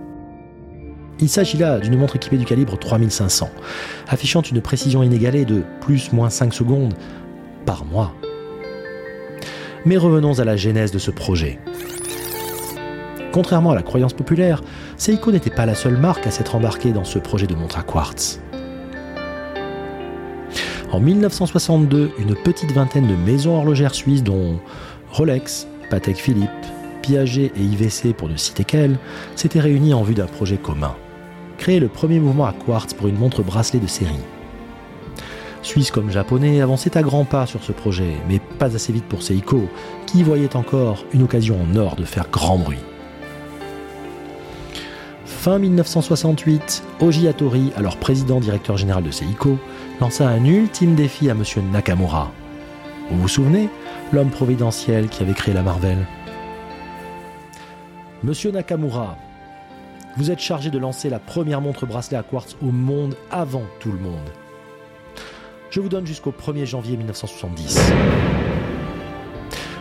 Il 1.23 1.29
s'agit 1.29 1.59
là 1.59 1.79
d'une 1.79 1.99
montre 1.99 2.17
équipée 2.17 2.39
du 2.39 2.47
calibre 2.47 2.79
3500, 2.79 3.51
affichant 4.09 4.41
une 4.41 4.63
précision 4.63 5.03
inégalée 5.03 5.45
de 5.45 5.63
plus-moins 5.83 6.31
5 6.31 6.55
secondes 6.55 6.95
par 7.67 7.85
mois. 7.85 8.15
Mais 9.85 9.99
revenons 9.99 10.39
à 10.39 10.45
la 10.45 10.57
genèse 10.57 10.93
de 10.93 10.99
ce 10.99 11.11
projet. 11.11 11.59
Contrairement 13.33 13.73
à 13.73 13.75
la 13.75 13.83
croyance 13.83 14.15
populaire, 14.15 14.63
Seiko 14.97 15.31
n'était 15.31 15.51
pas 15.51 15.67
la 15.67 15.75
seule 15.75 15.99
marque 15.99 16.27
à 16.27 16.31
s'être 16.31 16.55
embarquée 16.55 16.93
dans 16.93 17.05
ce 17.05 17.19
projet 17.19 17.47
de 17.47 17.55
montre 17.55 17.79
à 17.79 17.83
quartz. 17.83 18.41
En 20.91 21.01
1962, 21.01 22.13
une 22.19 22.35
petite 22.35 22.73
vingtaine 22.73 23.07
de 23.07 23.15
maisons 23.15 23.57
horlogères 23.57 23.95
suisses 23.95 24.25
dont 24.25 24.59
Rolex, 25.11 25.69
Patek 25.91 26.17
Philippe, 26.17 26.51
Piaget 27.03 27.53
et 27.55 27.63
IVC 27.63 28.15
pour 28.15 28.29
ne 28.29 28.37
citer 28.37 28.65
qu'elles, 28.65 28.99
s'étaient 29.37 29.61
réunies 29.61 29.95
en 29.95 30.03
vue 30.03 30.15
d'un 30.15 30.27
projet 30.27 30.57
commun. 30.57 30.97
Créer 31.61 31.79
le 31.79 31.89
premier 31.89 32.21
mouvement 32.21 32.47
à 32.47 32.55
quartz 32.55 32.95
pour 32.95 33.07
une 33.07 33.19
montre 33.19 33.43
bracelet 33.43 33.81
de 33.81 33.87
série. 33.87 34.15
Suisse 35.61 35.91
comme 35.91 36.11
japonais 36.11 36.63
avançaient 36.63 36.97
à 36.97 37.03
grands 37.03 37.27
pas 37.27 37.45
sur 37.45 37.63
ce 37.63 37.71
projet, 37.71 38.15
mais 38.31 38.41
pas 38.59 38.75
assez 38.75 38.95
vite 38.95 39.05
pour 39.05 39.23
Seiko, 39.23 39.69
qui 40.07 40.23
voyait 40.23 40.57
encore 40.57 41.05
une 41.13 41.23
occasion 41.23 41.59
en 41.61 41.77
or 41.77 41.97
de 41.97 42.05
faire 42.07 42.31
grand 42.33 42.57
bruit. 42.57 42.79
Fin 45.27 45.59
1968, 45.59 46.83
Oji 47.01 47.29
Hattori, 47.29 47.73
alors 47.77 47.99
président 47.99 48.41
directeur 48.41 48.79
général 48.79 49.03
de 49.03 49.11
Seiko, 49.11 49.59
lança 50.01 50.27
un 50.27 50.43
ultime 50.47 50.95
défi 50.95 51.29
à 51.29 51.33
M. 51.33 51.45
Nakamura. 51.71 52.33
Vous 53.11 53.21
vous 53.21 53.29
souvenez 53.29 53.69
L'homme 54.13 54.31
providentiel 54.31 55.09
qui 55.09 55.23
avait 55.23 55.35
créé 55.35 55.53
la 55.53 55.63
Marvel? 55.63 56.07
Monsieur 58.25 58.51
Nakamura, 58.51 59.19
vous 60.17 60.31
êtes 60.31 60.41
chargé 60.41 60.71
de 60.71 60.79
lancer 60.79 61.09
la 61.09 61.19
première 61.19 61.61
montre 61.61 61.87
bracelet 61.87 62.17
à 62.17 62.23
quartz 62.23 62.57
au 62.63 62.71
monde 62.71 63.15
avant 63.31 63.65
tout 63.79 63.93
le 63.93 63.99
monde. 63.99 64.31
Je 65.71 65.81
vous 65.81 65.89
donne 65.89 66.07
jusqu'au 66.07 66.33
1er 66.33 66.67
janvier 66.67 66.97
1970. 66.97 67.79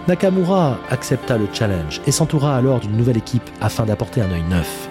Nakamura 0.07 0.77
accepta 0.89 1.37
le 1.37 1.47
challenge 1.51 2.01
et 2.05 2.11
s'entoura 2.11 2.55
alors 2.55 2.79
d'une 2.79 2.95
nouvelle 2.95 3.17
équipe 3.17 3.49
afin 3.59 3.85
d'apporter 3.85 4.21
un 4.21 4.31
œil 4.31 4.43
neuf. 4.49 4.89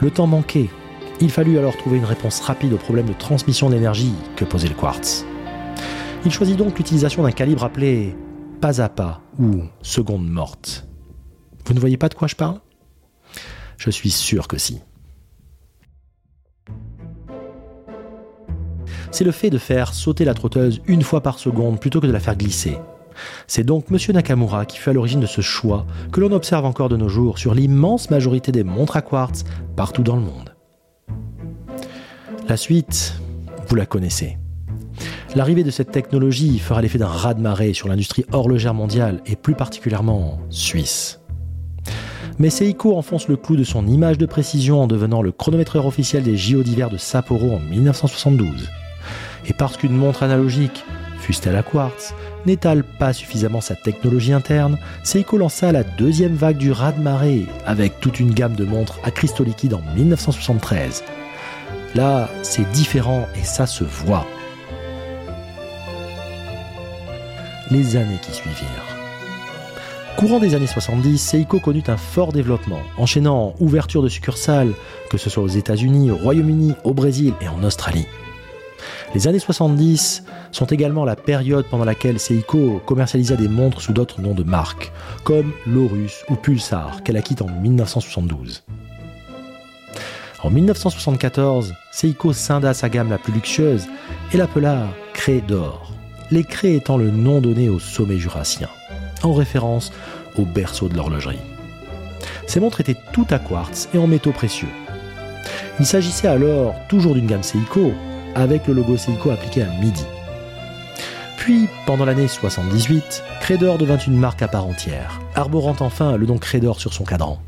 Le 0.00 0.10
temps 0.10 0.26
manquait. 0.26 0.70
Il 1.20 1.30
fallut 1.30 1.58
alors 1.58 1.76
trouver 1.76 1.98
une 1.98 2.04
réponse 2.04 2.40
rapide 2.40 2.72
au 2.72 2.76
problème 2.76 3.06
de 3.06 3.12
transmission 3.12 3.70
d'énergie 3.70 4.14
que 4.36 4.44
posait 4.44 4.68
le 4.68 4.74
quartz. 4.74 5.24
Il 6.24 6.30
choisit 6.30 6.56
donc 6.56 6.76
l'utilisation 6.78 7.22
d'un 7.22 7.32
calibre 7.32 7.64
appelé 7.64 8.14
pas 8.60 8.80
à 8.80 8.88
pas 8.88 9.20
ou 9.38 9.62
seconde 9.82 10.28
morte. 10.28 10.86
Vous 11.66 11.74
ne 11.74 11.80
voyez 11.80 11.96
pas 11.96 12.08
de 12.08 12.14
quoi 12.14 12.28
je 12.28 12.36
parle? 12.36 12.60
Je 13.78 13.90
suis 13.90 14.10
sûr 14.10 14.46
que 14.46 14.58
si. 14.58 14.80
c'est 19.10 19.24
le 19.24 19.32
fait 19.32 19.50
de 19.50 19.58
faire 19.58 19.94
sauter 19.94 20.24
la 20.24 20.34
trotteuse 20.34 20.80
une 20.86 21.02
fois 21.02 21.22
par 21.22 21.38
seconde 21.38 21.80
plutôt 21.80 22.00
que 22.00 22.06
de 22.06 22.12
la 22.12 22.20
faire 22.20 22.36
glisser. 22.36 22.78
C'est 23.46 23.64
donc 23.64 23.86
M. 23.90 23.98
Nakamura 24.14 24.64
qui 24.64 24.78
fut 24.78 24.90
à 24.90 24.92
l'origine 24.92 25.20
de 25.20 25.26
ce 25.26 25.40
choix 25.40 25.86
que 26.12 26.20
l'on 26.20 26.32
observe 26.32 26.64
encore 26.64 26.88
de 26.88 26.96
nos 26.96 27.08
jours 27.08 27.38
sur 27.38 27.54
l'immense 27.54 28.10
majorité 28.10 28.52
des 28.52 28.64
montres 28.64 28.96
à 28.96 29.02
quartz 29.02 29.44
partout 29.76 30.02
dans 30.02 30.16
le 30.16 30.22
monde. 30.22 30.54
La 32.48 32.56
suite, 32.56 33.14
vous 33.66 33.74
la 33.74 33.86
connaissez. 33.86 34.38
L'arrivée 35.34 35.64
de 35.64 35.70
cette 35.70 35.90
technologie 35.90 36.58
fera 36.58 36.80
l'effet 36.80 36.98
d'un 36.98 37.06
raz-de-marée 37.06 37.74
sur 37.74 37.88
l'industrie 37.88 38.24
horlogère 38.32 38.74
mondiale 38.74 39.20
et 39.26 39.36
plus 39.36 39.54
particulièrement 39.54 40.38
suisse. 40.48 41.20
Mais 42.38 42.50
Seiko 42.50 42.96
enfonce 42.96 43.26
le 43.26 43.36
clou 43.36 43.56
de 43.56 43.64
son 43.64 43.86
image 43.88 44.16
de 44.16 44.26
précision 44.26 44.80
en 44.82 44.86
devenant 44.86 45.22
le 45.22 45.32
chronométreur 45.32 45.86
officiel 45.86 46.22
des 46.22 46.36
JO 46.36 46.62
d'hiver 46.62 46.88
de 46.88 46.96
Sapporo 46.96 47.52
en 47.52 47.58
1972. 47.58 48.68
Et 49.46 49.52
parce 49.52 49.76
qu'une 49.76 49.96
montre 49.96 50.22
analogique, 50.22 50.84
fût-elle 51.18 51.56
à 51.56 51.64
quartz, 51.64 52.14
n'étale 52.46 52.84
pas 52.84 53.12
suffisamment 53.12 53.60
sa 53.60 53.74
technologie 53.74 54.32
interne, 54.32 54.78
Seiko 55.02 55.36
lança 55.36 55.72
la 55.72 55.82
deuxième 55.82 56.34
vague 56.34 56.58
du 56.58 56.70
raz-de-marée 56.70 57.46
avec 57.66 57.98
toute 57.98 58.20
une 58.20 58.32
gamme 58.32 58.54
de 58.54 58.64
montres 58.64 59.00
à 59.02 59.10
cristaux 59.10 59.44
liquides 59.44 59.74
en 59.74 59.82
1973. 59.96 61.02
Là, 61.96 62.28
c'est 62.42 62.70
différent 62.70 63.26
et 63.34 63.44
ça 63.44 63.66
se 63.66 63.82
voit. 63.82 64.26
Les 67.72 67.96
années 67.96 68.20
qui 68.22 68.32
suivirent. 68.32 68.97
Courant 70.18 70.40
des 70.40 70.56
années 70.56 70.66
70, 70.66 71.16
Seiko 71.16 71.60
connut 71.60 71.84
un 71.86 71.96
fort 71.96 72.32
développement, 72.32 72.80
enchaînant 72.96 73.54
ouverture 73.60 74.02
de 74.02 74.08
succursales, 74.08 74.72
que 75.10 75.16
ce 75.16 75.30
soit 75.30 75.44
aux 75.44 75.46
États-Unis, 75.46 76.10
au 76.10 76.16
Royaume-Uni, 76.16 76.74
au 76.82 76.92
Brésil 76.92 77.34
et 77.40 77.46
en 77.46 77.62
Australie. 77.62 78.08
Les 79.14 79.28
années 79.28 79.38
70 79.38 80.24
sont 80.50 80.66
également 80.66 81.04
la 81.04 81.14
période 81.14 81.66
pendant 81.66 81.84
laquelle 81.84 82.18
Seiko 82.18 82.82
commercialisa 82.84 83.36
des 83.36 83.46
montres 83.46 83.80
sous 83.80 83.92
d'autres 83.92 84.20
noms 84.20 84.34
de 84.34 84.42
marques, 84.42 84.90
comme 85.22 85.52
Lorus 85.68 86.24
ou 86.28 86.34
Pulsar, 86.34 87.04
qu'elle 87.04 87.16
acquitte 87.16 87.40
en 87.40 87.48
1972. 87.48 88.64
En 90.42 90.50
1974, 90.50 91.74
Seiko 91.92 92.32
scinda 92.32 92.74
sa 92.74 92.88
gamme 92.88 93.10
la 93.10 93.18
plus 93.18 93.32
luxueuse 93.32 93.86
et 94.32 94.36
l'appela 94.36 94.88
Cré 95.12 95.40
d'or, 95.46 95.92
les 96.32 96.42
craies 96.42 96.74
étant 96.74 96.96
le 96.96 97.12
nom 97.12 97.40
donné 97.40 97.68
au 97.68 97.78
sommet 97.78 98.18
jurassien. 98.18 98.68
En 99.22 99.32
référence 99.32 99.92
au 100.36 100.44
berceau 100.44 100.88
de 100.88 100.96
l'horlogerie. 100.96 101.40
Ces 102.46 102.60
montres 102.60 102.80
étaient 102.80 102.96
toutes 103.12 103.32
à 103.32 103.38
quartz 103.38 103.88
et 103.94 103.98
en 103.98 104.06
métaux 104.06 104.32
précieux. 104.32 104.68
Il 105.80 105.86
s'agissait 105.86 106.28
alors 106.28 106.74
toujours 106.88 107.14
d'une 107.14 107.26
gamme 107.26 107.42
Seiko, 107.42 107.92
avec 108.34 108.66
le 108.66 108.74
logo 108.74 108.96
Seiko 108.96 109.30
appliqué 109.30 109.62
à 109.62 109.68
midi. 109.80 110.04
Puis, 111.36 111.68
pendant 111.86 112.04
l'année 112.04 112.28
78, 112.28 113.22
Credor 113.40 113.78
devint 113.78 113.98
une 113.98 114.18
marque 114.18 114.42
à 114.42 114.48
part 114.48 114.66
entière, 114.66 115.20
arborant 115.34 115.76
enfin 115.80 116.16
le 116.16 116.26
nom 116.26 116.36
Credor 116.38 116.80
sur 116.80 116.92
son 116.92 117.04
cadran. 117.04 117.38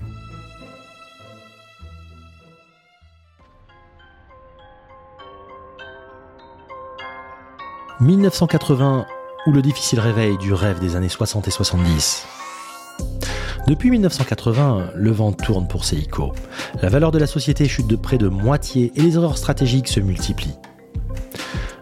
«1980 8.00 9.04
ou 9.46 9.52
le 9.52 9.62
difficile 9.62 10.00
réveil 10.00 10.36
du 10.38 10.52
rêve 10.52 10.80
des 10.80 10.96
années 10.96 11.08
60 11.08 11.48
et 11.48 11.50
70. 11.50 12.26
Depuis 13.66 13.90
1980, 13.90 14.90
le 14.94 15.10
vent 15.10 15.32
tourne 15.32 15.68
pour 15.68 15.84
Seiko. 15.84 16.32
La 16.82 16.88
valeur 16.88 17.10
de 17.10 17.18
la 17.18 17.26
société 17.26 17.68
chute 17.68 17.86
de 17.86 17.96
près 17.96 18.18
de 18.18 18.28
moitié 18.28 18.92
et 18.96 19.02
les 19.02 19.16
erreurs 19.16 19.38
stratégiques 19.38 19.88
se 19.88 20.00
multiplient. 20.00 20.58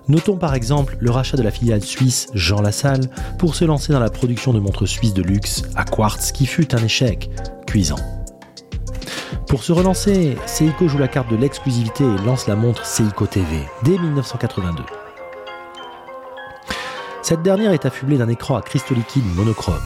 Notons 0.09 0.37
par 0.37 0.55
exemple 0.55 0.97
le 1.01 1.11
rachat 1.11 1.37
de 1.37 1.43
la 1.43 1.51
filiale 1.51 1.83
suisse 1.83 2.29
Jean 2.35 2.63
Lassalle 2.63 3.11
pour 3.39 3.55
se 3.55 3.65
lancer 3.65 3.93
dans 3.93 4.01
la 4.01 4.11
production 4.11 4.53
de 4.53 4.59
montres 4.59 4.89
suisses 4.89 5.15
de 5.15 5.23
luxe 5.23 5.63
à 5.77 5.85
quartz 5.85 6.33
qui 6.33 6.47
fut 6.47 6.75
un 6.75 6.83
échec 6.83 7.31
cuisant. 7.67 7.99
Pour 9.49 9.63
se 9.63 9.73
relancer, 9.73 10.37
Seiko 10.47 10.89
joue 10.89 10.99
la 10.99 11.09
carte 11.09 11.31
de 11.31 11.37
l'exclusivité 11.37 12.05
et 12.05 12.27
lance 12.27 12.47
la 12.47 12.57
montre 12.57 12.85
Seiko 12.85 13.27
TV 13.27 13.63
dès 13.83 13.99
1982. 13.99 14.83
Cette 17.29 17.43
dernière 17.43 17.73
est 17.73 17.85
affublée 17.85 18.17
d'un 18.17 18.31
écran 18.31 18.57
à 18.57 18.63
cristaux 18.63 18.95
liquides 18.95 19.27
monochrome. 19.35 19.83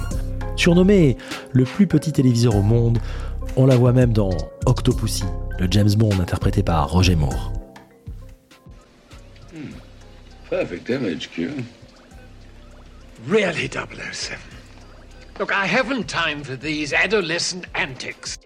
Surnommé 0.54 1.16
le 1.50 1.64
plus 1.64 1.88
petit 1.88 2.12
téléviseur 2.12 2.54
au 2.54 2.62
monde, 2.62 3.00
on 3.56 3.66
la 3.66 3.74
voit 3.74 3.92
même 3.92 4.12
dans 4.12 4.30
Octopussy, 4.64 5.24
le 5.58 5.66
James 5.68 5.92
Bond 5.96 6.20
interprété 6.20 6.62
par 6.62 6.88
Roger 6.88 7.16
Moore. 7.16 7.52
Perfect 10.48 10.88
image, 10.88 11.30
Q. 11.30 11.50
Really, 13.28 13.68
007. 13.68 14.38
Look, 15.40 15.50
I 15.50 15.66
haven't 15.66 16.06
time 16.06 16.44
for 16.44 16.56
these 16.56 16.92
adolescent 16.92 17.66
antics. 17.74 18.38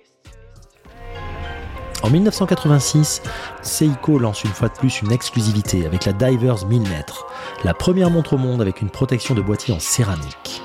En 2.03 2.11
1986, 2.11 3.23
Seiko 3.63 4.19
lance 4.19 4.45
une 4.45 4.51
fois 4.51 4.69
de 4.69 4.75
plus 4.75 5.03
une 5.03 5.13
exclusivité 5.13 5.87
avec 5.87 6.05
la 6.05 6.13
Divers 6.13 6.67
1000 6.67 6.83
mètres, 6.83 7.27
la 7.65 7.75
première 7.75 8.11
montre 8.11 8.35
au 8.35 8.39
monde 8.39 8.61
avec 8.61 8.81
une 8.81 8.91
protection 8.91 9.35
de 9.35 9.43
boîtier 9.43 9.75
en 9.75 9.81
céramique. 9.81 10.63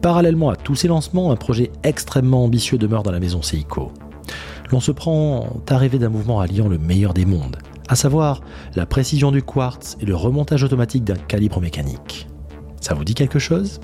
Parallèlement 0.00 0.50
à 0.50 0.56
tous 0.56 0.74
ces 0.74 0.88
lancements, 0.88 1.30
un 1.30 1.36
projet 1.36 1.70
extrêmement 1.82 2.44
ambitieux 2.44 2.78
demeure 2.78 3.02
dans 3.02 3.12
la 3.12 3.20
maison 3.20 3.40
Seiko 3.40 3.92
l'on 4.72 4.80
se 4.80 4.90
prend 4.90 5.60
à 5.68 5.76
rêver 5.76 5.98
d'un 5.98 6.08
mouvement 6.08 6.40
alliant 6.40 6.66
le 6.66 6.78
meilleur 6.78 7.12
des 7.12 7.26
mondes, 7.26 7.58
à 7.88 7.94
savoir 7.94 8.40
la 8.74 8.86
précision 8.86 9.30
du 9.30 9.42
quartz 9.42 9.96
et 10.00 10.06
le 10.06 10.16
remontage 10.16 10.64
automatique 10.64 11.04
d'un 11.04 11.14
calibre 11.14 11.60
mécanique. 11.60 12.26
Ça 12.80 12.94
vous 12.94 13.04
dit 13.04 13.14
quelque 13.14 13.38
chose? 13.38 13.80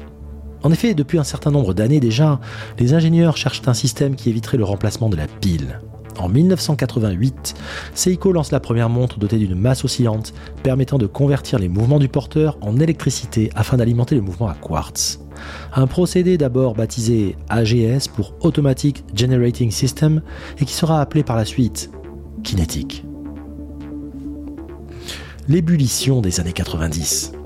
En 0.62 0.72
effet, 0.72 0.94
depuis 0.94 1.18
un 1.18 1.24
certain 1.24 1.50
nombre 1.50 1.74
d'années 1.74 2.00
déjà, 2.00 2.40
les 2.78 2.94
ingénieurs 2.94 3.36
cherchent 3.36 3.62
un 3.66 3.74
système 3.74 4.16
qui 4.16 4.28
éviterait 4.28 4.56
le 4.56 4.64
remplacement 4.64 5.08
de 5.08 5.16
la 5.16 5.26
pile. 5.26 5.80
En 6.18 6.28
1988, 6.28 7.54
Seiko 7.94 8.32
lance 8.32 8.50
la 8.50 8.58
première 8.58 8.88
montre 8.88 9.21
dotée 9.21 9.38
d'une 9.38 9.54
masse 9.54 9.84
oscillante 9.84 10.34
permettant 10.64 10.99
de 10.99 11.06
convertir 11.06 11.60
les 11.60 11.68
mouvements 11.68 12.00
du 12.00 12.08
porteur 12.08 12.58
en 12.60 12.80
électricité 12.80 13.50
afin 13.54 13.76
d'alimenter 13.76 14.16
le 14.16 14.21
mouvement 14.21 14.49
à 14.49 14.54
quartz. 14.54 15.21
Un 15.73 15.86
procédé 15.86 16.36
d'abord 16.36 16.75
baptisé 16.75 17.36
AGS 17.49 18.08
pour 18.08 18.34
Automatic 18.40 19.04
Generating 19.14 19.71
System 19.71 20.23
et 20.58 20.64
qui 20.64 20.75
sera 20.75 21.00
appelé 21.00 21.23
par 21.23 21.36
la 21.36 21.44
suite 21.44 21.90
kinétique. 22.42 23.04
L'ébullition 25.47 26.21
des 26.21 26.40
années 26.40 26.52
90. 26.52 27.37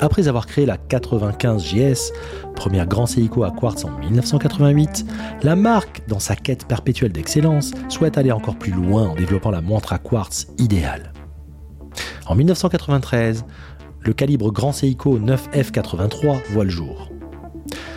Après 0.00 0.26
avoir 0.26 0.46
créé 0.46 0.66
la 0.66 0.76
95 0.76 1.72
GS, 1.72 2.12
première 2.56 2.86
grand 2.86 3.06
Seiko 3.06 3.44
à 3.44 3.52
quartz 3.52 3.84
en 3.84 3.96
1988, 3.98 5.06
la 5.42 5.54
marque, 5.54 6.02
dans 6.08 6.18
sa 6.18 6.34
quête 6.34 6.66
perpétuelle 6.66 7.12
d'excellence, 7.12 7.72
souhaite 7.88 8.18
aller 8.18 8.32
encore 8.32 8.56
plus 8.56 8.72
loin 8.72 9.08
en 9.08 9.14
développant 9.14 9.50
la 9.50 9.60
montre 9.60 9.92
à 9.92 9.98
quartz 9.98 10.48
idéale. 10.58 11.12
En 12.26 12.34
1993, 12.34 13.44
le 14.00 14.12
calibre 14.12 14.50
Grand 14.50 14.72
Seiko 14.72 15.18
9F83 15.18 16.40
voit 16.50 16.64
le 16.64 16.70
jour. 16.70 17.10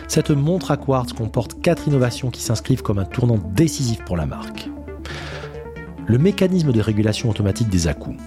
Cette 0.06 0.30
montre 0.30 0.70
à 0.70 0.76
quartz 0.76 1.12
comporte 1.12 1.60
quatre 1.60 1.88
innovations 1.88 2.30
qui 2.30 2.42
s'inscrivent 2.42 2.82
comme 2.82 2.98
un 2.98 3.04
tournant 3.04 3.38
décisif 3.54 4.04
pour 4.04 4.16
la 4.16 4.24
marque. 4.24 4.70
Le 6.06 6.16
mécanisme 6.16 6.72
de 6.72 6.80
régulation 6.80 7.28
automatique 7.28 7.68
des 7.68 7.88
à-coups, 7.88 8.22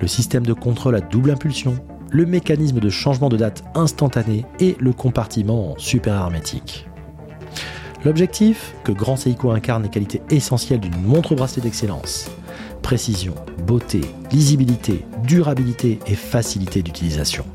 le 0.00 0.08
système 0.08 0.44
de 0.44 0.52
contrôle 0.52 0.96
à 0.96 1.00
double 1.00 1.30
impulsion, 1.30 1.76
le 2.12 2.26
mécanisme 2.26 2.78
de 2.78 2.90
changement 2.90 3.30
de 3.30 3.38
date 3.38 3.64
instantané 3.74 4.44
et 4.60 4.76
le 4.78 4.92
compartiment 4.92 5.74
super 5.78 6.14
hermétique. 6.14 6.86
L'objectif 8.04 8.74
Que 8.84 8.92
Grand 8.92 9.16
Seiko 9.16 9.50
incarne 9.50 9.84
les 9.84 9.88
qualités 9.88 10.22
essentielles 10.28 10.80
d'une 10.80 11.00
montre 11.02 11.34
bracelet 11.34 11.62
d'excellence. 11.62 12.30
Précision, 12.82 13.34
beauté, 13.66 14.02
lisibilité, 14.30 15.06
durabilité 15.24 16.00
et 16.06 16.14
facilité 16.14 16.82
d'utilisation. 16.82 17.46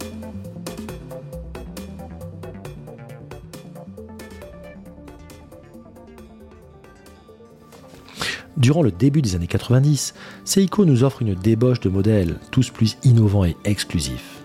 Durant 8.56 8.82
le 8.82 8.91
début 8.91 9.22
des 9.22 9.36
années 9.36 9.46
90, 9.46 10.15
Seiko 10.43 10.84
nous 10.86 11.04
offre 11.04 11.22
une 11.22 11.36
débauche 11.36 11.80
de 11.80 11.89
modèles, 11.89 12.39
tous 12.50 12.72
plus 12.72 12.98
innovants 13.04 13.46
et 13.46 13.56
exclusifs 13.65 14.37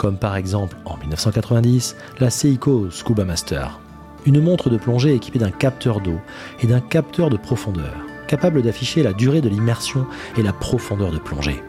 comme 0.00 0.16
par 0.16 0.36
exemple 0.36 0.78
en 0.86 0.96
1990 0.96 1.94
la 2.20 2.30
Seiko 2.30 2.88
Scuba 2.90 3.26
Master, 3.26 3.80
une 4.24 4.40
montre 4.40 4.70
de 4.70 4.78
plongée 4.78 5.14
équipée 5.14 5.38
d'un 5.38 5.50
capteur 5.50 6.00
d'eau 6.00 6.18
et 6.62 6.66
d'un 6.66 6.80
capteur 6.80 7.28
de 7.28 7.36
profondeur, 7.36 7.92
capable 8.26 8.62
d'afficher 8.62 9.02
la 9.02 9.12
durée 9.12 9.42
de 9.42 9.50
l'immersion 9.50 10.06
et 10.38 10.42
la 10.42 10.54
profondeur 10.54 11.12
de 11.12 11.18
plongée. 11.18 11.62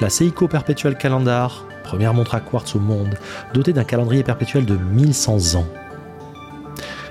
La 0.00 0.08
Seiko 0.08 0.48
Perpetual 0.48 0.96
Calendar, 0.96 1.66
première 1.84 2.14
montre 2.14 2.34
à 2.34 2.40
quartz 2.40 2.74
au 2.74 2.80
monde, 2.80 3.18
dotée 3.52 3.74
d'un 3.74 3.84
calendrier 3.84 4.22
perpétuel 4.22 4.64
de 4.64 4.78
1100 4.78 5.56
ans. 5.58 5.68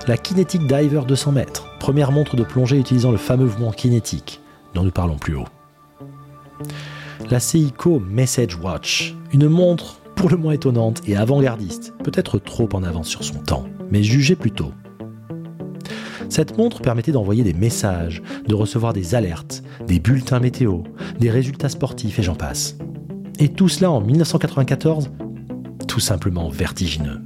La 0.08 0.16
Kinetic 0.16 0.66
Diver 0.66 1.02
200 1.06 1.30
mètres, 1.30 1.68
première 1.78 2.10
montre 2.10 2.34
de 2.34 2.42
plongée 2.42 2.80
utilisant 2.80 3.12
le 3.12 3.16
fameux 3.16 3.44
mouvement 3.44 3.70
kinétique, 3.70 4.40
dont 4.74 4.82
nous 4.82 4.90
parlons 4.90 5.18
plus 5.18 5.36
haut 5.36 5.46
la 7.32 7.40
Seiko 7.40 7.98
Message 7.98 8.56
Watch, 8.56 9.14
une 9.32 9.48
montre 9.48 10.02
pour 10.16 10.28
le 10.28 10.36
moins 10.36 10.52
étonnante 10.52 11.00
et 11.08 11.16
avant-gardiste, 11.16 11.94
peut-être 12.04 12.38
trop 12.38 12.68
en 12.74 12.82
avance 12.82 13.08
sur 13.08 13.24
son 13.24 13.38
temps, 13.38 13.64
mais 13.90 14.02
jugée 14.02 14.36
plutôt. 14.36 14.70
Cette 16.28 16.58
montre 16.58 16.82
permettait 16.82 17.10
d'envoyer 17.10 17.42
des 17.42 17.54
messages, 17.54 18.22
de 18.46 18.54
recevoir 18.54 18.92
des 18.92 19.14
alertes, 19.14 19.62
des 19.86 19.98
bulletins 19.98 20.40
météo, 20.40 20.82
des 21.20 21.30
résultats 21.30 21.70
sportifs 21.70 22.18
et 22.18 22.22
j'en 22.22 22.34
passe. 22.34 22.76
Et 23.38 23.48
tout 23.48 23.70
cela 23.70 23.90
en 23.90 24.02
1994 24.02 25.10
Tout 25.88 26.00
simplement 26.00 26.50
vertigineux. 26.50 27.22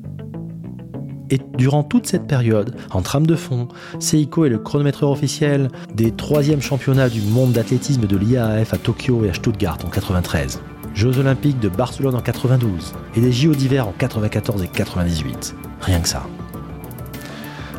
Et 1.30 1.40
durant 1.56 1.82
toute 1.82 2.06
cette 2.06 2.26
période, 2.26 2.76
en 2.90 3.02
trame 3.02 3.26
de 3.26 3.34
fond, 3.34 3.68
Seiko 3.98 4.44
est 4.44 4.48
le 4.48 4.58
chronométreur 4.58 5.10
officiel 5.10 5.70
des 5.94 6.12
troisièmes 6.12 6.62
championnats 6.62 7.08
du 7.08 7.20
monde 7.20 7.52
d'athlétisme 7.52 8.06
de 8.06 8.16
l'IAAF 8.16 8.72
à 8.74 8.78
Tokyo 8.78 9.24
et 9.24 9.30
à 9.30 9.34
Stuttgart 9.34 9.78
en 9.84 9.88
93, 9.88 10.60
Jeux 10.94 11.18
olympiques 11.18 11.60
de 11.60 11.68
Barcelone 11.68 12.14
en 12.14 12.20
92 12.20 12.94
et 13.16 13.20
des 13.20 13.32
JO 13.32 13.54
d'hiver 13.54 13.88
en 13.88 13.92
94 13.92 14.62
et 14.62 14.68
98. 14.68 15.54
Rien 15.80 16.00
que 16.00 16.08
ça. 16.08 16.22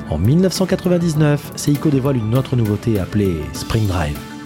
En 0.10 0.18
1999, 0.18 1.54
Seiko 1.56 1.90
dévoile 1.90 2.18
une 2.18 2.36
autre 2.36 2.56
nouveauté 2.56 3.00
appelée 3.00 3.42
Spring 3.54 3.88
Drive. 3.88 4.37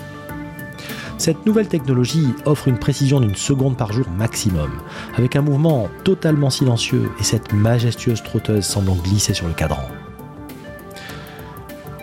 Cette 1.22 1.46
nouvelle 1.46 1.68
technologie 1.68 2.30
offre 2.46 2.68
une 2.68 2.80
précision 2.80 3.20
d'une 3.20 3.36
seconde 3.36 3.78
par 3.78 3.94
jour 3.94 4.10
maximum, 4.10 4.72
avec 5.16 5.36
un 5.36 5.44
mouvement 5.44 5.88
totalement 6.04 6.50
silencieux 6.50 7.12
et 7.20 7.24
cette 7.24 7.54
majestueuse 7.54 8.24
trotteuse 8.24 8.66
semblant 8.66 8.96
glisser 8.96 9.36
sur 9.36 9.48
le 9.48 9.54
cadran. 9.54 9.88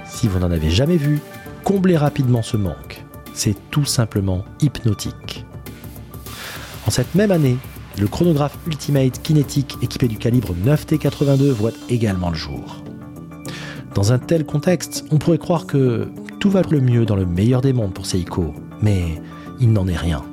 Si 0.09 0.29
vous 0.29 0.39
n'en 0.39 0.53
avez 0.53 0.71
jamais 0.71 0.99
vu, 0.99 1.19
comblez 1.65 1.97
rapidement 1.97 2.43
ce 2.43 2.57
manque. 2.57 3.05
C'est 3.35 3.57
tout 3.73 3.85
simplement 3.85 4.45
hypnotique. 4.61 5.45
En 6.87 6.93
cette 6.93 7.17
même 7.17 7.33
année, 7.33 7.57
le 7.99 8.07
chronographe 8.07 8.57
Ultimate 8.69 9.21
Kinetic 9.21 9.79
équipé 9.83 10.07
du 10.07 10.19
calibre 10.19 10.55
9T82 10.65 11.51
voit 11.51 11.73
également 11.89 12.31
le 12.31 12.37
jour. 12.37 12.85
Dans 13.97 14.13
un 14.13 14.21
tel 14.21 14.47
contexte, 14.47 15.07
on 15.11 15.19
pourrait 15.19 15.39
croire 15.39 15.67
que 15.67 16.07
tout 16.39 16.51
va 16.51 16.63
le 16.71 16.81
mieux 16.81 17.05
dans 17.05 17.17
le 17.17 17.27
meilleur 17.27 17.63
des 17.63 17.73
mondes 17.73 17.93
pour 17.93 18.07
Seiko, 18.07 18.55
mais 18.83 19.21
il 19.61 19.73
n'en 19.73 19.87
est 19.87 19.97
rien. 19.97 20.25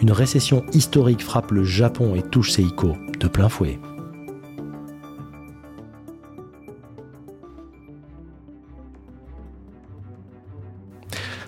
Une 0.00 0.12
récession 0.12 0.64
historique 0.72 1.22
frappe 1.22 1.50
le 1.50 1.64
Japon 1.64 2.14
et 2.14 2.22
touche 2.22 2.52
Seiko 2.52 2.96
de 3.18 3.28
plein 3.28 3.48
fouet. 3.48 3.78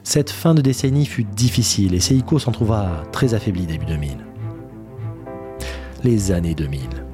Cette 0.02 0.30
fin 0.30 0.54
de 0.54 0.60
décennie 0.60 1.06
fut 1.06 1.24
difficile 1.24 1.94
et 1.94 2.00
Seiko 2.00 2.38
s'en 2.38 2.52
trouva 2.52 3.04
très 3.12 3.32
affaibli 3.32 3.64
début 3.64 3.86
2000. 3.86 4.18
Les 6.04 6.32
années 6.32 6.54
2000. 6.54 7.11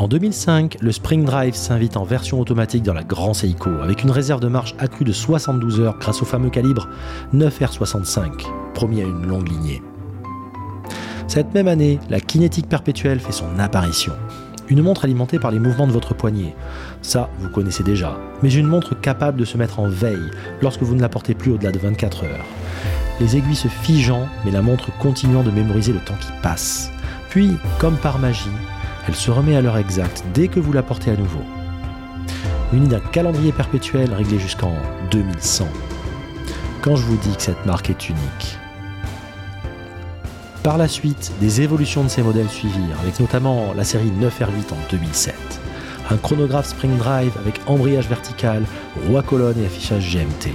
En 0.00 0.08
2005, 0.08 0.78
le 0.80 0.92
Spring 0.92 1.26
Drive 1.26 1.54
s'invite 1.54 1.98
en 1.98 2.04
version 2.04 2.40
automatique 2.40 2.82
dans 2.82 2.94
la 2.94 3.04
Grand 3.04 3.34
Seiko 3.34 3.68
avec 3.82 4.02
une 4.02 4.10
réserve 4.10 4.40
de 4.40 4.48
marche 4.48 4.74
accrue 4.78 5.04
de 5.04 5.12
72 5.12 5.78
heures 5.80 5.98
grâce 5.98 6.22
au 6.22 6.24
fameux 6.24 6.48
calibre 6.48 6.88
9R65, 7.34 8.46
promis 8.72 9.02
à 9.02 9.04
une 9.04 9.26
longue 9.26 9.46
lignée. 9.46 9.82
Cette 11.28 11.52
même 11.52 11.68
année, 11.68 12.00
la 12.08 12.18
kinétique 12.18 12.66
perpétuelle 12.66 13.20
fait 13.20 13.30
son 13.30 13.58
apparition. 13.58 14.14
Une 14.70 14.80
montre 14.80 15.04
alimentée 15.04 15.38
par 15.38 15.50
les 15.50 15.58
mouvements 15.58 15.86
de 15.86 15.92
votre 15.92 16.14
poignet. 16.14 16.56
Ça, 17.02 17.28
vous 17.38 17.50
connaissez 17.50 17.82
déjà. 17.82 18.16
Mais 18.42 18.54
une 18.54 18.66
montre 18.66 18.98
capable 18.98 19.38
de 19.38 19.44
se 19.44 19.58
mettre 19.58 19.80
en 19.80 19.88
veille 19.88 20.30
lorsque 20.62 20.82
vous 20.82 20.94
ne 20.94 21.02
la 21.02 21.10
portez 21.10 21.34
plus 21.34 21.52
au-delà 21.52 21.72
de 21.72 21.78
24 21.78 22.24
heures. 22.24 22.46
Les 23.20 23.36
aiguilles 23.36 23.54
se 23.54 23.68
figeant, 23.68 24.26
mais 24.46 24.50
la 24.50 24.62
montre 24.62 24.96
continuant 24.96 25.42
de 25.42 25.50
mémoriser 25.50 25.92
le 25.92 26.00
temps 26.00 26.16
qui 26.18 26.32
passe. 26.42 26.90
Puis, 27.28 27.50
comme 27.78 27.96
par 27.98 28.18
magie, 28.18 28.48
elle 29.06 29.14
se 29.14 29.30
remet 29.30 29.56
à 29.56 29.60
l'heure 29.60 29.76
exacte 29.76 30.24
dès 30.34 30.48
que 30.48 30.60
vous 30.60 30.72
la 30.72 30.82
portez 30.82 31.10
à 31.10 31.16
nouveau. 31.16 31.42
Munie 32.72 32.88
d'un 32.88 33.00
calendrier 33.00 33.52
perpétuel 33.52 34.12
réglé 34.14 34.38
jusqu'en 34.38 34.72
2100. 35.10 35.66
Quand 36.82 36.96
je 36.96 37.02
vous 37.04 37.16
dis 37.16 37.36
que 37.36 37.42
cette 37.42 37.66
marque 37.66 37.90
est 37.90 38.08
unique. 38.08 38.58
Par 40.62 40.76
la 40.76 40.88
suite, 40.88 41.32
des 41.40 41.62
évolutions 41.62 42.04
de 42.04 42.08
ces 42.08 42.22
modèles 42.22 42.48
suivirent, 42.48 43.00
avec 43.02 43.18
notamment 43.18 43.72
la 43.74 43.82
série 43.82 44.12
9R8 44.20 44.72
en 44.72 44.90
2007, 44.90 45.34
un 46.10 46.16
chronographe 46.16 46.68
Spring 46.68 46.96
Drive 46.98 47.32
avec 47.38 47.60
embrayage 47.66 48.08
vertical, 48.08 48.62
roi 49.08 49.22
colonne 49.22 49.58
et 49.58 49.66
affichage 49.66 50.12
GMT. 50.12 50.52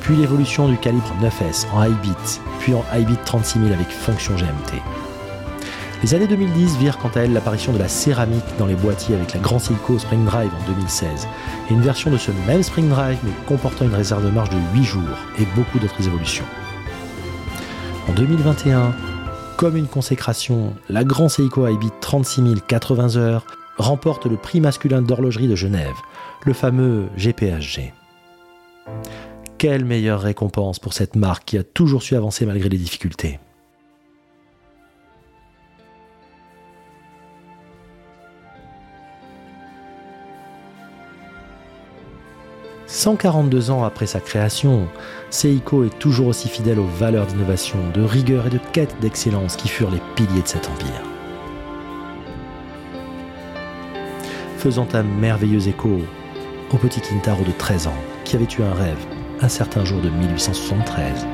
Puis 0.00 0.16
l'évolution 0.16 0.68
du 0.68 0.76
calibre 0.78 1.14
9S 1.20 1.66
en 1.72 1.84
high 1.84 2.00
bit, 2.00 2.40
puis 2.60 2.74
en 2.74 2.84
high 2.94 3.06
bit 3.06 3.18
36000 3.24 3.72
avec 3.72 3.88
fonction 3.88 4.34
GMT. 4.34 4.80
Les 6.02 6.14
années 6.14 6.26
2010 6.26 6.78
virent 6.78 6.98
quant 6.98 7.10
à 7.14 7.20
elles 7.20 7.32
l'apparition 7.32 7.72
de 7.72 7.78
la 7.78 7.86
céramique 7.86 8.42
dans 8.58 8.66
les 8.66 8.74
boîtiers 8.74 9.14
avec 9.14 9.34
la 9.34 9.40
Grand 9.40 9.60
Seiko 9.60 10.00
Spring 10.00 10.24
Drive 10.24 10.50
en 10.52 10.72
2016, 10.72 11.28
et 11.70 11.72
une 11.72 11.80
version 11.80 12.10
de 12.10 12.16
ce 12.16 12.32
même 12.44 12.64
Spring 12.64 12.88
Drive 12.88 13.18
mais 13.22 13.30
comportant 13.46 13.84
une 13.84 13.94
réserve 13.94 14.24
de 14.24 14.30
marge 14.30 14.50
de 14.50 14.58
8 14.74 14.82
jours 14.82 15.18
et 15.38 15.44
beaucoup 15.54 15.78
d'autres 15.78 16.04
évolutions. 16.04 16.44
En 18.08 18.14
2021, 18.14 18.92
comme 19.56 19.76
une 19.76 19.86
consécration, 19.86 20.74
la 20.88 21.04
Grand 21.04 21.28
Seiko 21.28 21.68
Ibit 21.68 21.92
36080 22.00 23.14
heures 23.14 23.46
remporte 23.78 24.26
le 24.26 24.36
prix 24.36 24.60
masculin 24.60 25.02
d'horlogerie 25.02 25.46
de 25.46 25.54
Genève, 25.54 25.94
le 26.44 26.52
fameux 26.52 27.06
GPHG. 27.16 27.92
Quelle 29.56 29.84
meilleure 29.84 30.22
récompense 30.22 30.80
pour 30.80 30.94
cette 30.94 31.14
marque 31.14 31.44
qui 31.44 31.58
a 31.58 31.62
toujours 31.62 32.02
su 32.02 32.16
avancer 32.16 32.44
malgré 32.44 32.68
les 32.68 32.78
difficultés. 32.78 33.38
142 42.92 43.70
ans 43.70 43.84
après 43.84 44.04
sa 44.04 44.20
création, 44.20 44.86
Seiko 45.30 45.82
est 45.84 45.98
toujours 45.98 46.26
aussi 46.26 46.46
fidèle 46.46 46.78
aux 46.78 46.86
valeurs 46.86 47.26
d'innovation, 47.26 47.78
de 47.94 48.02
rigueur 48.02 48.48
et 48.48 48.50
de 48.50 48.60
quête 48.74 48.94
d'excellence 49.00 49.56
qui 49.56 49.68
furent 49.68 49.90
les 49.90 50.02
piliers 50.14 50.42
de 50.42 50.46
cet 50.46 50.68
empire. 50.68 51.02
Faisant 54.58 54.86
un 54.92 55.04
merveilleux 55.04 55.68
écho 55.68 56.00
au 56.70 56.76
petit 56.76 57.00
Kintaro 57.00 57.42
de 57.44 57.52
13 57.52 57.86
ans 57.86 57.96
qui 58.26 58.36
avait 58.36 58.44
eu 58.44 58.62
un 58.62 58.74
rêve 58.74 59.06
un 59.40 59.48
certain 59.48 59.86
jour 59.86 60.02
de 60.02 60.10
1873 60.10 61.26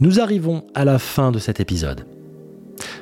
Nous 0.00 0.20
arrivons 0.20 0.64
à 0.74 0.84
la 0.84 0.98
fin 0.98 1.30
de 1.30 1.38
cet 1.38 1.60
épisode. 1.60 2.06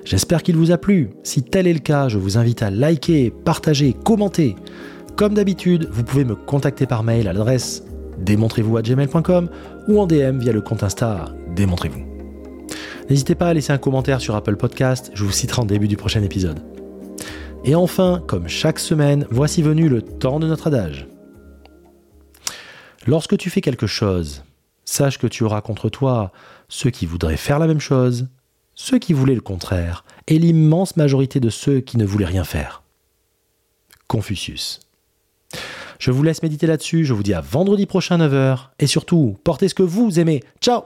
J'espère 0.04 0.42
qu'il 0.42 0.56
vous 0.56 0.72
a 0.72 0.78
plu. 0.78 1.10
Si 1.22 1.42
tel 1.42 1.66
est 1.66 1.72
le 1.72 1.78
cas, 1.78 2.08
je 2.08 2.18
vous 2.18 2.38
invite 2.38 2.62
à 2.62 2.70
liker, 2.70 3.30
partager, 3.30 3.94
commenter. 4.04 4.56
Comme 5.16 5.34
d'habitude, 5.34 5.88
vous 5.92 6.02
pouvez 6.02 6.24
me 6.24 6.34
contacter 6.34 6.86
par 6.86 7.02
mail 7.02 7.28
à 7.28 7.32
l'adresse 7.32 7.84
démontrez-vous 8.18 8.76
à 8.76 8.82
gmail.com 8.82 9.48
ou 9.86 10.00
en 10.00 10.06
DM 10.06 10.38
via 10.38 10.52
le 10.52 10.60
compte 10.60 10.82
Insta 10.82 11.26
démontrez-vous. 11.54 12.04
N'hésitez 13.08 13.34
pas 13.34 13.48
à 13.48 13.54
laisser 13.54 13.72
un 13.72 13.78
commentaire 13.78 14.20
sur 14.20 14.34
Apple 14.34 14.56
Podcast, 14.56 15.10
je 15.14 15.24
vous 15.24 15.32
citerai 15.32 15.62
en 15.62 15.64
début 15.64 15.88
du 15.88 15.96
prochain 15.96 16.22
épisode. 16.22 16.60
Et 17.64 17.74
enfin, 17.74 18.22
comme 18.26 18.48
chaque 18.48 18.78
semaine, 18.78 19.26
voici 19.30 19.62
venu 19.62 19.88
le 19.88 20.02
temps 20.02 20.40
de 20.40 20.46
notre 20.46 20.66
adage. 20.66 21.08
Lorsque 23.06 23.38
tu 23.38 23.50
fais 23.50 23.60
quelque 23.60 23.86
chose, 23.86 24.42
sache 24.88 25.18
que 25.18 25.26
tu 25.26 25.44
auras 25.44 25.60
contre 25.60 25.88
toi 25.88 26.32
ceux 26.68 26.90
qui 26.90 27.06
voudraient 27.06 27.36
faire 27.36 27.58
la 27.58 27.66
même 27.66 27.80
chose, 27.80 28.28
ceux 28.74 28.98
qui 28.98 29.12
voulaient 29.12 29.34
le 29.34 29.40
contraire, 29.40 30.04
et 30.26 30.38
l'immense 30.38 30.96
majorité 30.96 31.40
de 31.40 31.50
ceux 31.50 31.80
qui 31.80 31.96
ne 31.98 32.04
voulaient 32.04 32.24
rien 32.24 32.44
faire. 32.44 32.82
Confucius. 34.06 34.80
Je 35.98 36.10
vous 36.10 36.22
laisse 36.22 36.42
méditer 36.42 36.66
là-dessus, 36.66 37.04
je 37.04 37.12
vous 37.12 37.22
dis 37.22 37.34
à 37.34 37.40
vendredi 37.40 37.86
prochain 37.86 38.18
9h, 38.18 38.68
et 38.78 38.86
surtout, 38.86 39.36
portez 39.44 39.68
ce 39.68 39.74
que 39.74 39.82
vous 39.82 40.20
aimez. 40.20 40.42
Ciao 40.60 40.82